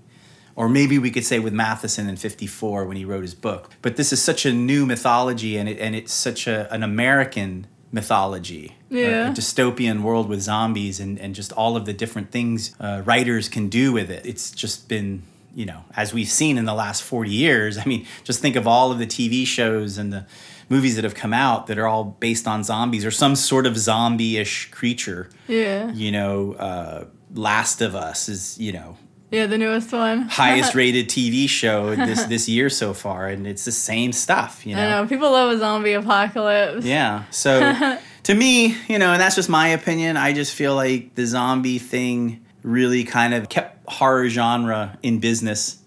Or 0.54 0.68
maybe 0.68 0.98
we 0.98 1.10
could 1.10 1.24
say 1.24 1.38
with 1.38 1.52
Matheson 1.52 2.08
in 2.08 2.16
54 2.16 2.84
when 2.84 2.96
he 2.96 3.04
wrote 3.04 3.22
his 3.22 3.34
book. 3.34 3.70
But 3.80 3.96
this 3.96 4.12
is 4.12 4.22
such 4.22 4.46
a 4.46 4.52
new 4.52 4.86
mythology 4.86 5.56
and, 5.56 5.68
it, 5.68 5.78
and 5.80 5.96
it's 5.96 6.12
such 6.12 6.46
a, 6.46 6.72
an 6.72 6.82
American 6.82 7.66
mythology. 7.92 8.74
a- 8.90 8.94
Yeah. 8.94 9.28
A, 9.30 9.32
dystopian 9.32 10.02
world 10.02 10.28
with 10.28 10.40
zombies 10.40 10.98
and, 11.00 11.18
and 11.20 11.34
just 11.34 11.52
all 11.52 11.76
of 11.76 11.84
the 11.86 11.92
different 11.92 12.30
things 12.30 12.74
uh, 12.80 13.02
writers 13.04 13.48
can 13.48 13.68
do 13.68 13.92
with 13.92 14.10
it. 14.10 14.26
It's 14.26 14.50
just 14.50 14.88
been, 14.88 15.22
you 15.54 15.66
know, 15.66 15.84
as 15.96 16.12
we've 16.12 16.28
seen 16.28 16.58
in 16.58 16.64
the 16.64 16.74
last 16.74 17.02
40 17.02 17.30
years, 17.30 17.78
I 17.78 17.84
mean, 17.84 18.06
just 18.24 18.40
think 18.40 18.56
of 18.56 18.66
all 18.66 18.90
of 18.90 18.98
the 18.98 19.06
TV 19.06 19.46
shows 19.46 19.98
and 19.98 20.12
the 20.12 20.26
movies 20.68 20.94
that 20.96 21.04
have 21.04 21.14
come 21.14 21.34
out 21.34 21.66
that 21.66 21.78
are 21.78 21.86
all 21.86 22.04
based 22.04 22.48
on 22.48 22.64
zombies 22.64 23.04
or 23.04 23.10
some 23.10 23.36
sort 23.36 23.66
of 23.66 23.76
zombie 23.76 24.38
ish 24.38 24.70
creature. 24.70 25.28
Yeah. 25.46 25.92
You 25.92 26.10
know, 26.12 26.52
uh, 26.54 27.04
Last 27.34 27.80
of 27.82 27.94
Us 27.94 28.28
is, 28.28 28.58
you 28.58 28.72
know, 28.72 28.96
Yeah, 29.32 29.46
the 29.46 29.56
newest 29.58 29.90
one. 29.92 30.22
highest 30.28 30.74
rated 30.74 31.08
TV 31.08 31.48
show 31.48 31.96
this 31.96 32.24
this 32.34 32.48
year 32.48 32.68
so 32.70 32.92
far, 32.92 33.28
and 33.28 33.46
it's 33.46 33.64
the 33.64 33.72
same 33.72 34.12
stuff. 34.12 34.64
You 34.66 34.76
I 34.76 34.80
know, 34.80 35.02
know 35.02 35.08
people 35.08 35.32
love 35.32 35.50
a 35.52 35.58
zombie 35.58 35.94
apocalypse. 35.94 36.84
yeah. 36.84 37.24
So 37.30 37.98
to 38.24 38.34
me, 38.34 38.76
you 38.88 38.98
know, 38.98 39.12
and 39.12 39.20
that's 39.20 39.34
just 39.34 39.48
my 39.48 39.68
opinion. 39.68 40.16
I 40.16 40.32
just 40.34 40.54
feel 40.54 40.74
like 40.74 41.14
the 41.14 41.24
zombie 41.26 41.78
thing 41.78 42.44
really 42.62 43.04
kind 43.04 43.32
of 43.34 43.48
kept 43.48 43.88
horror 43.90 44.28
genre 44.28 44.98
in 45.02 45.18
business. 45.18 45.78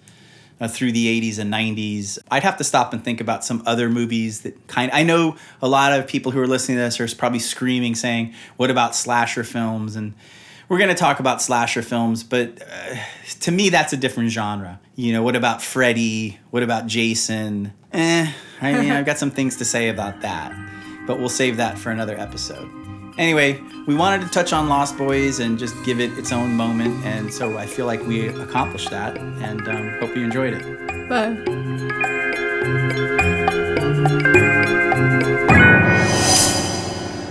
Uh, 0.58 0.69
through 0.69 0.93
the 0.93 1.21
80s 1.21 1.38
and 1.38 1.53
90s 1.53 2.17
i'd 2.31 2.43
have 2.43 2.55
to 2.55 2.63
stop 2.63 2.93
and 2.93 3.03
think 3.03 3.19
about 3.19 3.43
some 3.43 3.62
other 3.65 3.89
movies 3.89 4.43
that 4.43 4.67
kind 4.67 4.89
i 4.93 5.03
know 5.03 5.36
a 5.62 5.67
lot 5.67 5.91
of 5.91 6.08
people 6.08 6.31
who 6.31 6.39
are 6.39 6.47
listening 6.47 6.77
to 6.77 6.81
this 6.81 6.97
are 7.01 7.13
probably 7.17 7.39
screaming 7.39 7.93
saying 7.93 8.34
what 8.55 8.71
about 8.71 8.95
slasher 8.95 9.43
films 9.43 9.97
and 9.97 10.13
we're 10.67 10.78
going 10.78 10.89
to 10.89 10.95
talk 10.95 11.19
about 11.19 11.41
slasher 11.41 11.82
films 11.82 12.23
but 12.23 12.62
uh, 12.62 12.95
to 13.41 13.51
me 13.51 13.69
that's 13.69 13.93
a 13.93 13.97
different 13.97 14.32
genre. 14.32 14.80
You 14.95 15.13
know 15.13 15.23
what 15.23 15.36
about 15.36 15.62
freddy? 15.62 16.39
What 16.51 16.63
about 16.63 16.88
jason? 16.88 17.73
Eh 17.93 18.32
i 18.62 18.71
mean 18.73 18.91
i've 18.91 19.06
got 19.06 19.17
some 19.17 19.32
things 19.32 19.58
to 19.58 19.65
say 19.65 19.89
about 19.89 20.21
that 20.21 20.54
but 21.06 21.19
we'll 21.19 21.30
save 21.30 21.58
that 21.58 21.78
for 21.78 21.91
another 21.91 22.17
episode. 22.19 22.69
Anyway 23.17 23.62
we 23.88 23.95
wanted 23.95 24.21
to 24.25 24.30
touch 24.30 24.54
on 24.54 24.67
lost 24.69 24.97
boys 24.97 25.39
and 25.39 25.60
just 25.60 25.75
give 25.84 25.99
it 25.99 26.17
its 26.17 26.32
own 26.32 26.54
moment 26.54 27.04
and 27.06 27.34
so 27.34 27.58
i 27.58 27.65
feel 27.65 27.86
like 27.86 28.01
we 28.06 28.28
accomplished 28.28 28.89
that 28.89 29.17
and 29.17 29.67
um, 29.67 29.89
hope 29.99 30.15
you 30.15 30.23
enjoyed 30.23 30.54
it. 30.54 31.10
Bye. 31.10 31.36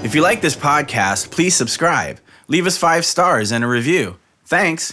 if 0.05 0.15
you 0.15 0.23
like 0.23 0.41
this 0.41 0.55
podcast 0.55 1.31
please 1.31 1.55
subscribe 1.57 2.21
leave 2.49 2.67
us 2.67 2.77
five 2.77 3.05
stars 3.05 3.53
and 3.53 3.63
a 3.63 3.69
review. 3.69 4.17
Thanks 4.45 4.83